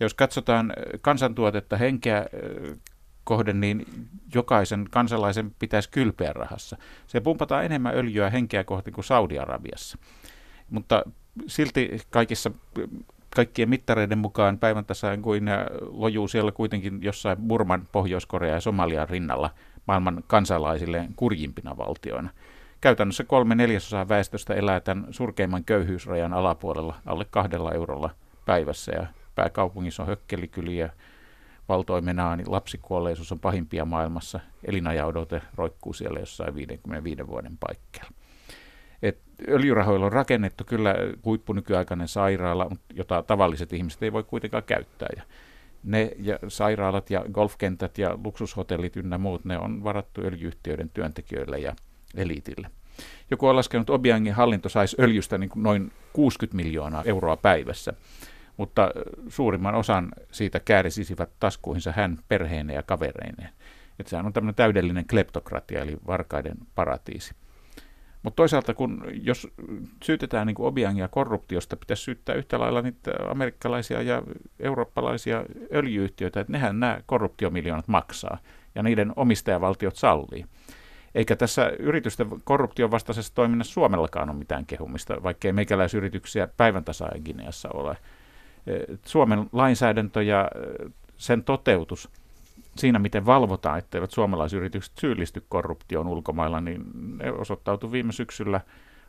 Jos 0.00 0.14
katsotaan 0.14 0.72
kansantuotetta 1.00 1.76
henkeä 1.76 2.26
kohden, 3.24 3.60
niin 3.60 3.86
jokaisen 4.34 4.86
kansalaisen 4.90 5.52
pitäisi 5.58 5.90
kylpeä 5.90 6.32
rahassa. 6.32 6.76
Se 7.06 7.20
pumpataan 7.20 7.64
enemmän 7.64 7.94
öljyä 7.94 8.30
henkeä 8.30 8.64
kohti 8.64 8.92
kuin 8.92 9.04
Saudi-Arabiassa. 9.04 9.98
Mutta 10.70 11.04
silti 11.46 11.98
kaikissa 12.10 12.50
kaikkien 13.36 13.68
mittareiden 13.68 14.18
mukaan 14.18 14.58
päivän 14.58 14.84
tasaan 14.84 15.22
kuin 15.22 15.44
lojuu 15.80 16.28
siellä 16.28 16.52
kuitenkin 16.52 17.02
jossain 17.02 17.38
Burman, 17.38 17.88
Pohjois-Korea 17.92 18.54
ja 18.54 18.60
Somalian 18.60 19.08
rinnalla 19.08 19.50
maailman 19.86 20.24
kansalaisille 20.26 21.08
kurjimpina 21.16 21.76
valtioina. 21.76 22.30
Käytännössä 22.80 23.24
kolme 23.24 23.54
neljäsosaa 23.54 24.08
väestöstä 24.08 24.54
elää 24.54 24.80
tämän 24.80 25.06
surkeimman 25.10 25.64
köyhyysrajan 25.64 26.32
alapuolella 26.32 26.94
alle 27.06 27.26
kahdella 27.30 27.72
eurolla 27.72 28.10
päivässä 28.46 28.92
ja 28.92 29.06
pääkaupungissa 29.34 30.02
on 30.02 30.08
hökkelikyliä, 30.08 30.90
valtoimenaan, 31.68 32.38
niin 32.38 32.52
lapsikuolleisuus 32.52 33.32
on 33.32 33.40
pahimpia 33.40 33.84
maailmassa. 33.84 34.40
Elinajaodote 34.64 35.42
roikkuu 35.54 35.92
siellä 35.92 36.20
jossain 36.20 36.54
55 36.54 37.26
vuoden 37.26 37.56
paikkeilla. 37.60 38.10
Et 39.02 39.18
öljyrahoilla 39.48 40.06
on 40.06 40.12
rakennettu 40.12 40.64
kyllä 40.64 40.94
huippunykyaikainen 41.24 42.08
sairaala, 42.08 42.70
jota 42.94 43.22
tavalliset 43.22 43.72
ihmiset 43.72 44.02
ei 44.02 44.12
voi 44.12 44.24
kuitenkaan 44.24 44.62
käyttää. 44.62 45.08
Ja 45.16 45.22
ne 45.84 46.10
ja 46.18 46.38
sairaalat 46.48 47.10
ja 47.10 47.24
golfkentät 47.32 47.98
ja 47.98 48.18
luksushotellit 48.24 48.96
ynnä 48.96 49.18
muut, 49.18 49.44
ne 49.44 49.58
on 49.58 49.84
varattu 49.84 50.20
öljyyhtiöiden 50.20 50.90
työntekijöille 50.90 51.58
ja 51.58 51.74
eliitille. 52.16 52.70
Joku 53.30 53.46
on 53.46 53.56
laskenut, 53.56 53.82
että 53.82 53.92
Obiangin 53.92 54.34
hallinto 54.34 54.68
saisi 54.68 54.96
öljystä 55.00 55.38
niin 55.38 55.50
noin 55.54 55.92
60 56.12 56.56
miljoonaa 56.56 57.02
euroa 57.02 57.36
päivässä 57.36 57.92
mutta 58.56 58.90
suurimman 59.28 59.74
osan 59.74 60.08
siitä 60.32 60.60
käärisisivät 60.60 61.30
taskuihinsa 61.40 61.92
hän 61.92 62.18
perheineen 62.28 62.76
ja 62.76 62.82
kavereineen. 62.82 63.50
Että 63.98 64.10
sehän 64.10 64.26
on 64.26 64.32
tämmöinen 64.32 64.54
täydellinen 64.54 65.06
kleptokratia, 65.06 65.80
eli 65.80 65.96
varkaiden 66.06 66.54
paratiisi. 66.74 67.34
Mutta 68.22 68.36
toisaalta, 68.36 68.74
kun 68.74 69.04
jos 69.22 69.48
syytetään 70.02 70.46
niin 70.46 70.56
Obiangia 70.58 71.08
korruptiosta, 71.08 71.76
pitäisi 71.76 72.02
syyttää 72.02 72.34
yhtä 72.34 72.60
lailla 72.60 72.82
niitä 72.82 73.10
amerikkalaisia 73.28 74.02
ja 74.02 74.22
eurooppalaisia 74.60 75.44
öljyyhtiöitä, 75.74 76.40
että 76.40 76.52
nehän 76.52 76.80
nämä 76.80 77.00
korruptiomiljoonat 77.06 77.88
maksaa, 77.88 78.38
ja 78.74 78.82
niiden 78.82 79.12
omistajavaltiot 79.16 79.96
sallii. 79.96 80.44
Eikä 81.14 81.36
tässä 81.36 81.72
yritysten 81.78 82.26
korruption 82.44 82.90
vastaisessa 82.90 83.34
toiminnassa 83.34 83.72
Suomellakaan 83.72 84.30
ole 84.30 84.38
mitään 84.38 84.66
kehumista, 84.66 85.22
vaikkei 85.22 85.52
meikäläisyrityksiä 85.52 86.48
päivän 86.56 86.84
tasa 86.84 87.08
ole. 87.74 87.96
Suomen 89.04 89.46
lainsäädäntö 89.52 90.22
ja 90.22 90.50
sen 91.16 91.44
toteutus 91.44 92.10
siinä, 92.76 92.98
miten 92.98 93.26
valvotaan, 93.26 93.78
etteivät 93.78 94.10
suomalaisyritykset 94.10 94.92
syyllisty 94.98 95.44
korruptioon 95.48 96.08
ulkomailla, 96.08 96.60
niin 96.60 96.84
ne 97.18 97.32
osoittautui 97.32 97.92
viime 97.92 98.12
syksyllä 98.12 98.60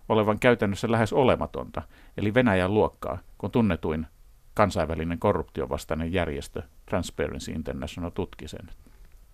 olevan 0.09 0.39
käytännössä 0.39 0.91
lähes 0.91 1.13
olematonta, 1.13 1.81
eli 2.17 2.33
Venäjän 2.33 2.73
luokkaa, 2.73 3.17
kun 3.37 3.51
tunnetuin 3.51 4.07
kansainvälinen 4.53 5.19
korruptiovastainen 5.19 6.13
järjestö 6.13 6.61
Transparency 6.85 7.51
International 7.51 8.09
tutki 8.09 8.47
sen. 8.47 8.69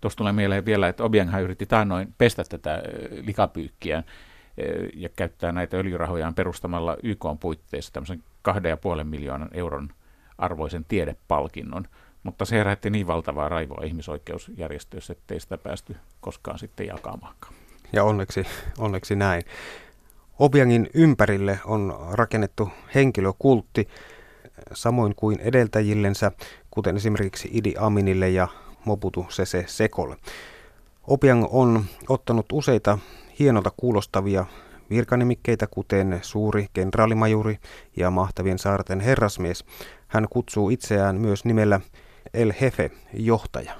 Tuossa 0.00 0.16
tulee 0.16 0.32
mieleen 0.32 0.64
vielä, 0.64 0.88
että 0.88 1.04
Obianghan 1.04 1.42
yritti 1.42 1.66
taannoin 1.66 2.14
pestä 2.18 2.44
tätä 2.48 2.82
likapyykkiä 3.26 4.02
ja 4.94 5.08
käyttää 5.08 5.52
näitä 5.52 5.76
öljyrahojaan 5.76 6.34
perustamalla 6.34 6.96
YK 7.02 7.24
puitteissa 7.40 7.92
tämmöisen 7.92 8.22
kahden 8.42 8.70
ja 8.70 8.76
puolen 8.76 9.06
miljoonan 9.06 9.48
euron 9.52 9.88
arvoisen 10.42 10.84
tiedepalkinnon, 10.84 11.84
mutta 12.22 12.44
se 12.44 12.56
herätti 12.56 12.90
niin 12.90 13.06
valtavaa 13.06 13.48
raivoa 13.48 13.84
ihmisoikeusjärjestöissä, 13.84 15.12
ettei 15.12 15.40
sitä 15.40 15.58
päästy 15.58 15.96
koskaan 16.20 16.58
sitten 16.58 16.86
jakamaankaan. 16.86 17.54
Ja 17.92 18.04
onneksi, 18.04 18.46
onneksi 18.78 19.16
näin. 19.16 19.42
Obiangin 20.38 20.90
ympärille 20.94 21.58
on 21.64 21.98
rakennettu 22.10 22.68
henkilökultti, 22.94 23.88
samoin 24.72 25.14
kuin 25.14 25.40
edeltäjillensä, 25.40 26.32
kuten 26.70 26.96
esimerkiksi 26.96 27.48
Idi 27.52 27.74
Aminille 27.78 28.28
ja 28.28 28.48
Mobutu 28.84 29.26
Sese 29.28 29.64
Sekolle. 29.68 30.16
Obiang 31.06 31.46
on 31.50 31.84
ottanut 32.08 32.46
useita 32.52 32.98
hienolta 33.38 33.70
kuulostavia 33.76 34.46
virkanimikkeitä, 34.90 35.66
kuten 35.66 36.18
suuri 36.22 36.66
kenraalimajuri 36.72 37.58
ja 37.96 38.10
mahtavien 38.10 38.58
saarten 38.58 39.00
herrasmies. 39.00 39.64
Hän 40.08 40.26
kutsuu 40.30 40.70
itseään 40.70 41.16
myös 41.16 41.44
nimellä 41.44 41.80
El 42.34 42.52
Hefe, 42.60 42.90
johtaja. 43.14 43.74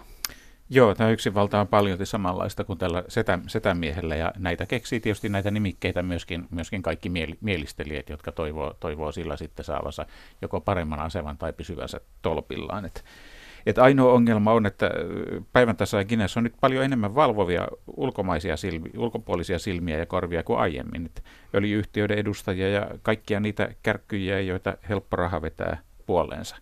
Joo, 0.75 0.95
tämä 0.95 1.11
yksinvalta 1.11 1.61
on 1.61 1.69
paljon 1.69 2.07
samanlaista 2.07 2.65
kuin 2.65 2.79
tällä 2.79 3.05
setä, 3.09 3.39
setämiehellä, 3.47 4.17
ja 4.17 4.33
näitä 4.39 4.67
keksii 4.67 5.01
tietysti 5.01 5.29
näitä 5.29 5.51
nimikkeitä 5.51 6.03
myöskin, 6.03 6.47
myöskin 6.51 6.83
kaikki 6.83 7.09
mieli, 7.09 7.39
mielistelijät, 7.41 8.09
jotka 8.09 8.33
toivoo, 8.33 8.75
toivoo 8.81 9.13
sillä 9.13 9.37
sitten 9.37 9.65
saavansa 9.65 10.07
joko 10.43 10.61
paremman 10.61 11.01
aseman 11.01 11.39
tai 11.39 11.53
pysyvänsä 11.53 12.01
tolpillaan. 12.23 12.85
Et 12.85 13.05
että 13.67 13.83
ainoa 13.83 14.13
ongelma 14.13 14.53
on, 14.53 14.67
että 14.67 14.91
päivän 15.53 15.77
tasa 15.77 15.99
ja 15.99 16.05
Guinness 16.05 16.37
on 16.37 16.45
nyt 16.45 16.55
paljon 16.61 16.85
enemmän 16.85 17.15
valvovia 17.15 17.69
ulkomaisia 17.97 18.57
silmi, 18.57 18.91
ulkopuolisia 18.97 19.59
silmiä 19.59 19.99
ja 19.99 20.07
korvia 20.07 20.43
kuin 20.43 20.59
aiemmin. 20.59 21.07
Että 21.07 21.23
öljyyhtiöiden 21.55 22.19
edustajia 22.19 22.69
ja 22.69 22.91
kaikkia 23.03 23.41
niitä 23.41 23.75
kärkkyjiä, 23.83 24.41
joita 24.41 24.77
helppo 24.89 25.17
raha 25.17 25.43
vetää 25.43 25.83
puoleensa. 26.07 26.57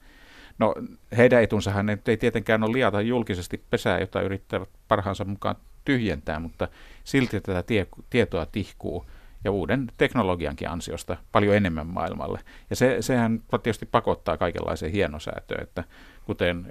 No 0.59 0.75
heidän 1.17 1.43
etunsahan 1.43 1.91
ei 1.91 2.17
tietenkään 2.17 2.65
ole 2.65 2.73
liata 2.73 3.01
julkisesti 3.01 3.65
pesää, 3.71 4.01
jota 4.01 4.23
yrittävät 4.23 4.69
parhaansa 4.89 5.25
mukaan 5.25 5.57
tyhjentää, 5.85 6.39
mutta 6.39 6.69
silti 7.05 7.41
tätä 7.41 7.63
tie, 7.63 7.87
tietoa 8.11 8.47
tihkuu 8.47 9.07
ja 9.45 9.51
uuden 9.51 9.93
teknologiankin 9.99 10.69
ansiosta 10.69 11.17
paljon 11.33 11.57
enemmän 11.57 11.87
maailmalle. 11.87 12.41
Ja 12.71 12.77
se, 12.77 12.97
sehän 13.01 13.43
tietysti 13.63 13.87
pakottaa 13.87 14.37
kaikenlaiseen 14.37 14.93
hienosäätöön, 14.93 15.63
että 15.63 15.85
kuten 16.25 16.67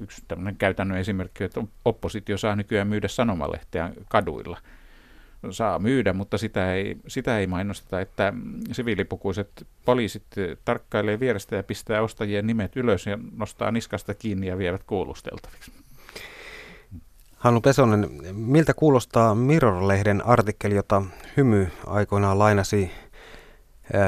yksi 0.00 0.22
tämmöinen 0.28 0.56
käytännön 0.56 0.98
esimerkki, 0.98 1.44
että 1.44 1.64
oppositio 1.84 2.38
saa 2.38 2.56
nykyään 2.56 2.88
myydä 2.88 3.08
sanomalehteä 3.08 3.92
kaduilla. 4.08 4.58
Saa 5.50 5.78
myydä, 5.78 6.12
mutta 6.12 6.38
sitä 6.38 6.74
ei, 6.74 6.96
sitä 7.06 7.38
ei 7.38 7.46
mainosteta, 7.46 8.00
että 8.00 8.32
siviilipukuiset 8.72 9.66
poliisit 9.84 10.26
tarkkailee 10.64 11.20
vierestä 11.20 11.56
ja 11.56 11.62
pistää 11.62 12.02
ostajien 12.02 12.46
nimet 12.46 12.76
ylös 12.76 13.06
ja 13.06 13.18
nostaa 13.36 13.70
niskasta 13.70 14.14
kiinni 14.14 14.46
ja 14.46 14.58
vievät 14.58 14.82
kuulusteltaviksi. 14.82 15.72
Hannu 17.46 17.60
Pesonen, 17.60 18.10
miltä 18.32 18.74
kuulostaa 18.74 19.34
Mirror-lehden 19.34 20.26
artikkeli, 20.26 20.74
jota 20.74 21.02
Hymy 21.36 21.68
aikoinaan 21.86 22.38
lainasi 22.38 22.90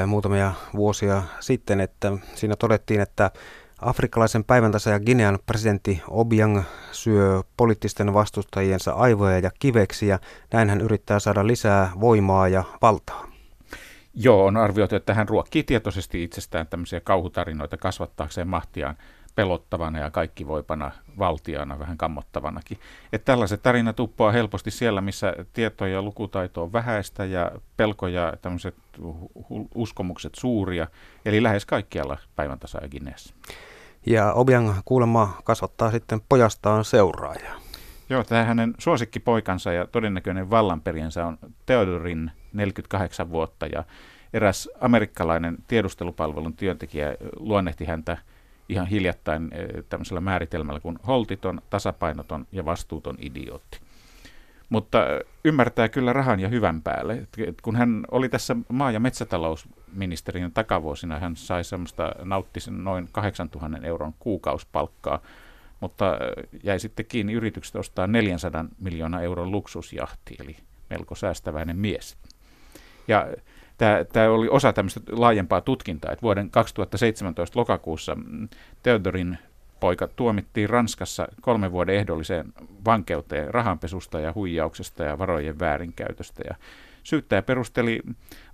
muutamia 0.07 0.53
vuosia 0.75 1.23
sitten, 1.39 1.81
että 1.81 2.11
siinä 2.35 2.55
todettiin, 2.55 3.01
että 3.01 3.31
afrikkalaisen 3.81 4.43
päiväntasa 4.43 4.89
ja 4.89 4.99
Ginean 4.99 5.39
presidentti 5.45 6.01
Obiang 6.09 6.63
syö 6.91 7.43
poliittisten 7.57 8.13
vastustajiensa 8.13 8.91
aivoja 8.91 9.39
ja 9.39 9.51
kiveksiä. 9.59 10.19
Näin 10.53 10.69
hän 10.69 10.81
yrittää 10.81 11.19
saada 11.19 11.47
lisää 11.47 11.91
voimaa 11.99 12.47
ja 12.47 12.63
valtaa. 12.81 13.27
Joo, 14.13 14.45
on 14.45 14.57
arvioitu, 14.57 14.95
että 14.95 15.13
hän 15.13 15.29
ruokkii 15.29 15.63
tietoisesti 15.63 16.23
itsestään 16.23 16.67
tämmöisiä 16.67 16.99
kauhutarinoita 16.99 17.77
kasvattaakseen 17.77 18.47
mahtiaan 18.47 18.97
pelottavana 19.39 19.99
ja 19.99 20.11
kaikki 20.11 20.47
voipana 20.47 20.91
valtiana, 21.19 21.79
vähän 21.79 21.97
kammottavanakin. 21.97 22.79
Että 23.13 23.25
tällaiset 23.25 23.61
tarinat 23.61 23.99
uppoaa 23.99 24.31
helposti 24.31 24.71
siellä, 24.71 25.01
missä 25.01 25.33
tieto 25.53 25.85
ja 25.85 26.01
lukutaito 26.01 26.63
on 26.63 26.73
vähäistä 26.73 27.25
ja 27.25 27.51
pelko 27.77 28.07
ja 28.07 28.33
tämmöiset 28.41 28.75
uskomukset 29.75 30.35
suuria, 30.35 30.87
eli 31.25 31.43
lähes 31.43 31.65
kaikkialla 31.65 32.17
päivän 32.35 32.59
tasa 32.59 32.79
ja. 32.81 33.33
Ja 34.05 34.33
Obiang 34.33 34.73
kuulemma 34.85 35.37
kasvattaa 35.43 35.91
sitten 35.91 36.21
pojastaan 36.29 36.85
seuraajaa. 36.85 37.59
Joo, 38.09 38.23
tämä 38.23 38.43
hänen 38.43 38.73
suosikkipoikansa 38.77 39.71
ja 39.71 39.87
todennäköinen 39.87 40.49
vallanperiensä 40.49 41.25
on 41.25 41.37
Theodorin 41.65 42.31
48 42.53 43.29
vuotta 43.29 43.67
ja 43.67 43.83
eräs 44.33 44.69
amerikkalainen 44.81 45.57
tiedustelupalvelun 45.67 46.53
työntekijä 46.53 47.15
luonnehti 47.39 47.85
häntä 47.85 48.17
ihan 48.69 48.87
hiljattain 48.87 49.49
eh, 49.51 49.83
tämmöisellä 49.89 50.21
määritelmällä 50.21 50.79
kuin 50.79 50.99
holtiton, 51.07 51.61
tasapainoton 51.69 52.47
ja 52.51 52.65
vastuuton 52.65 53.15
idiootti. 53.19 53.79
Mutta 54.69 55.15
eh, 55.15 55.21
ymmärtää 55.45 55.89
kyllä 55.89 56.13
rahan 56.13 56.39
ja 56.39 56.47
hyvän 56.47 56.81
päälle. 56.81 57.27
Kun 57.61 57.75
hän 57.75 58.05
oli 58.11 58.29
tässä 58.29 58.55
maa- 58.69 58.91
ja 58.91 58.99
metsätalousministerin 58.99 60.51
takavuosina, 60.51 61.19
hän 61.19 61.35
sai 61.35 61.63
semmoista, 61.63 62.11
nautti 62.23 62.59
sen 62.59 62.83
noin 62.83 63.09
8000 63.11 63.87
euron 63.87 64.13
kuukausipalkkaa, 64.19 65.21
mutta 65.79 66.13
eh, 66.13 66.59
jäi 66.63 66.79
sitten 66.79 67.05
kiinni 67.05 67.33
yritykset 67.33 67.75
ostaa 67.75 68.07
400 68.07 68.65
miljoonaa 68.79 69.21
euron 69.21 69.51
luksusjahti, 69.51 70.35
eli 70.39 70.57
melko 70.89 71.15
säästäväinen 71.15 71.77
mies. 71.77 72.17
Ja 73.07 73.27
tämä, 73.79 74.05
tämä 74.13 74.29
oli 74.29 74.47
osa 74.49 74.73
tämmöistä 74.73 74.99
laajempaa 75.11 75.61
tutkintaa, 75.61 76.11
että 76.11 76.23
vuoden 76.23 76.49
2017 76.49 77.59
lokakuussa 77.59 78.17
Theodorin 78.83 79.37
poika 79.79 80.07
tuomittiin 80.07 80.69
Ranskassa 80.69 81.27
kolmen 81.41 81.71
vuoden 81.71 81.95
ehdolliseen 81.95 82.53
vankeuteen 82.85 83.53
rahanpesusta 83.53 84.19
ja 84.19 84.33
huijauksesta 84.35 85.03
ja 85.03 85.17
varojen 85.17 85.59
väärinkäytöstä. 85.59 86.43
Ja 86.47 86.55
Syyttäjä 87.03 87.41
perusteli 87.41 88.01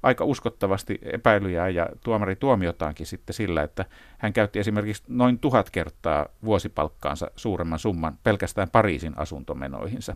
aika 0.04 0.26
uskottavasti 0.26 1.00
epäilyjä 1.02 1.70
ja 1.70 1.90
tuomari 2.04 2.36
tuomiotaankin 2.36 3.06
sitten 3.06 3.34
sillä, 3.34 3.64
että 3.64 3.86
hän 4.18 4.34
käytti 4.34 4.60
esimerkiksi 4.60 5.04
noin 5.08 5.40
tuhat 5.40 5.70
kertaa 5.70 6.26
vuosipalkkaansa 6.44 7.32
suuremman 7.36 7.80
summan 7.80 8.18
pelkästään 8.24 8.70
Pariisin 8.70 9.14
asuntomenoihinsa. 9.18 10.16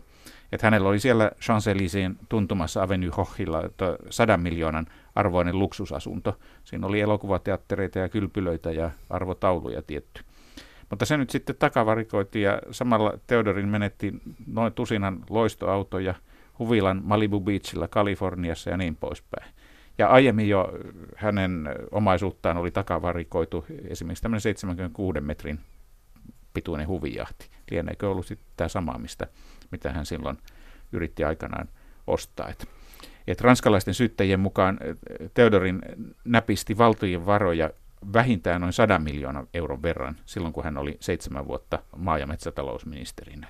Että 0.52 0.66
hänellä 0.66 0.88
oli 0.88 1.00
siellä 1.00 1.30
Champs-Élysées 1.40 2.26
tuntumassa 2.28 2.82
Avenue 2.82 3.10
Hochilla 3.16 3.62
sadan 4.10 4.40
miljoonan 4.40 4.86
arvoinen 5.14 5.58
luksusasunto. 5.58 6.38
Siinä 6.64 6.86
oli 6.86 7.00
elokuvateattereita 7.00 7.98
ja 7.98 8.08
kylpylöitä 8.08 8.70
ja 8.70 8.90
arvotauluja 9.10 9.82
tietty. 9.82 10.22
Mutta 10.90 11.04
se 11.04 11.16
nyt 11.16 11.30
sitten 11.30 11.56
takavarikoitiin 11.58 12.42
ja 12.42 12.58
samalla 12.70 13.12
Theodorin 13.26 13.68
menetti 13.68 14.14
noin 14.46 14.72
tusinan 14.72 15.24
loistoautoja– 15.30 16.14
huvilan 16.60 17.00
Malibu 17.04 17.40
Beachillä 17.40 17.88
Kaliforniassa 17.88 18.70
ja 18.70 18.76
niin 18.76 18.96
poispäin. 18.96 19.52
Ja 19.98 20.08
aiemmin 20.08 20.48
jo 20.48 20.72
hänen 21.16 21.68
omaisuuttaan 21.90 22.56
oli 22.56 22.70
takavarikoitu 22.70 23.64
esimerkiksi 23.88 24.22
tämmöinen 24.22 24.40
76 24.40 25.20
metrin 25.20 25.60
pituinen 26.54 26.88
huvijahti. 26.88 27.50
Lieneekö 27.70 28.10
ollut 28.10 28.26
sitten 28.26 28.46
tämä 28.56 28.68
sama, 28.68 28.98
mistä, 28.98 29.26
mitä 29.70 29.92
hän 29.92 30.06
silloin 30.06 30.38
yritti 30.92 31.24
aikanaan 31.24 31.68
ostaa. 32.06 32.48
Et, 32.48 32.68
et 33.26 33.40
ranskalaisten 33.40 33.94
syyttäjien 33.94 34.40
mukaan 34.40 34.78
Theodorin 35.34 35.82
näpisti 36.24 36.78
valtojen 36.78 37.26
varoja 37.26 37.70
vähintään 38.12 38.60
noin 38.60 38.72
100 38.72 38.98
miljoonan 38.98 39.48
euron 39.54 39.82
verran 39.82 40.16
silloin, 40.26 40.52
kun 40.52 40.64
hän 40.64 40.78
oli 40.78 40.96
seitsemän 41.00 41.46
vuotta 41.46 41.78
maa- 41.96 42.18
ja 42.18 42.26
metsätalousministerinä. 42.26 43.48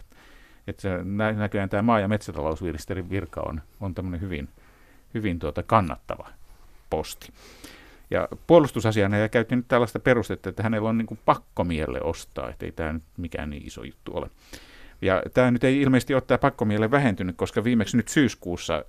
Että 0.70 0.88
näköjään 1.36 1.68
tämä 1.68 1.82
maa- 1.82 2.00
ja 2.00 2.08
metsätalousministerin 2.08 3.10
virka 3.10 3.40
on, 3.40 3.60
on 3.80 3.94
tämmöinen 3.94 4.20
hyvin, 4.20 4.48
hyvin 5.14 5.38
tuota 5.38 5.62
kannattava 5.62 6.28
posti. 6.90 7.32
Ja 8.10 8.28
puolustusasiana 8.46 9.16
ja 9.16 9.28
käytti 9.28 9.56
nyt 9.56 9.68
tällaista 9.68 10.00
perustetta, 10.00 10.48
että 10.48 10.62
hänellä 10.62 10.88
on 10.88 10.98
niin 10.98 11.06
kuin 11.06 11.20
pakkomielle 11.24 12.00
ostaa, 12.02 12.50
että 12.50 12.66
ei 12.66 12.72
tämä 12.72 12.92
nyt 12.92 13.02
mikään 13.16 13.50
niin 13.50 13.66
iso 13.66 13.82
juttu 13.82 14.12
ole. 14.14 14.30
Ja 15.02 15.22
tämä 15.34 15.50
nyt 15.50 15.64
ei 15.64 15.80
ilmeisesti 15.80 16.14
ole 16.14 16.22
tämä 16.26 16.38
pakkomielle 16.38 16.90
vähentynyt, 16.90 17.36
koska 17.36 17.64
viimeksi 17.64 17.96
nyt 17.96 18.08
syyskuussa 18.08 18.84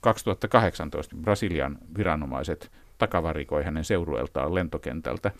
2018 0.00 1.16
Brasilian 1.16 1.78
viranomaiset 1.98 2.70
takavarikoi 2.98 3.64
hänen 3.64 3.84
seurueeltaan 3.84 4.54
lentokentältä 4.54 5.30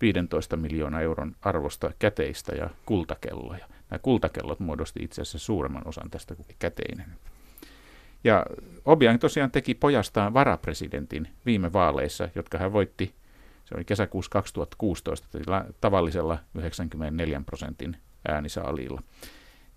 15 0.00 0.56
miljoonaa 0.56 1.00
euron 1.00 1.36
arvosta 1.42 1.90
käteistä 1.98 2.54
ja 2.54 2.70
kultakelloja. 2.86 3.66
Nämä 3.90 3.98
kultakellot 3.98 4.60
muodosti 4.60 5.02
itse 5.02 5.22
asiassa 5.22 5.38
suuremman 5.38 5.88
osan 5.88 6.10
tästä 6.10 6.34
kuin 6.34 6.46
käteinen. 6.58 7.06
Ja 8.24 8.46
Obiang 8.84 9.18
tosiaan 9.18 9.50
teki 9.50 9.74
pojastaan 9.74 10.34
varapresidentin 10.34 11.28
viime 11.46 11.72
vaaleissa, 11.72 12.28
jotka 12.34 12.58
hän 12.58 12.72
voitti, 12.72 13.14
se 13.64 13.74
oli 13.74 13.84
kesäkuussa 13.84 14.30
2016, 14.30 15.28
tavallisella 15.80 16.38
94 16.54 17.42
prosentin 17.46 17.96
äänisaalilla. 18.28 19.02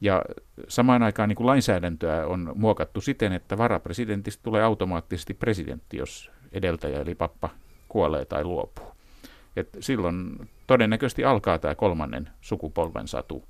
Ja 0.02 0.22
samaan 0.68 1.04
aikaan 1.04 1.30
niin 1.30 1.36
kuin 1.36 1.48
lainsäädäntöä 1.48 2.28
on 2.28 2.52
muokattu 2.56 3.02
siten, 3.02 3.34
että 3.34 3.58
varapresidentistä 3.58 4.44
tulee 4.44 4.64
automaattisesti 4.64 5.34
presidentti, 5.34 5.98
jos 5.98 6.32
edeltäjä 6.52 7.02
eli 7.02 7.16
pappa 7.16 7.50
kuolee 7.88 8.26
tai 8.26 8.44
luopuu. 8.44 8.94
Et 9.56 9.70
silloin 9.80 10.50
todennäköisesti 10.68 11.26
alkaa 11.26 11.60
tämä 11.60 11.76
kolmannen 11.76 12.30
sukupolven 12.42 13.08
satu 13.08 13.50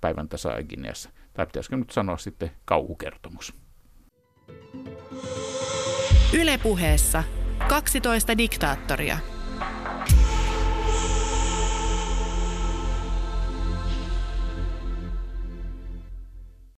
päivän 0.00 0.28
tasa 0.28 0.50
Guineassa. 0.68 1.10
Tai 1.34 1.46
pitäisikö 1.46 1.76
nyt 1.76 1.90
sanoa 1.90 2.16
sitten 2.16 2.50
kauhukertomus. 2.64 3.54
Ylepuheessa 6.38 7.24
12 7.68 8.38
diktaattoria– 8.38 9.18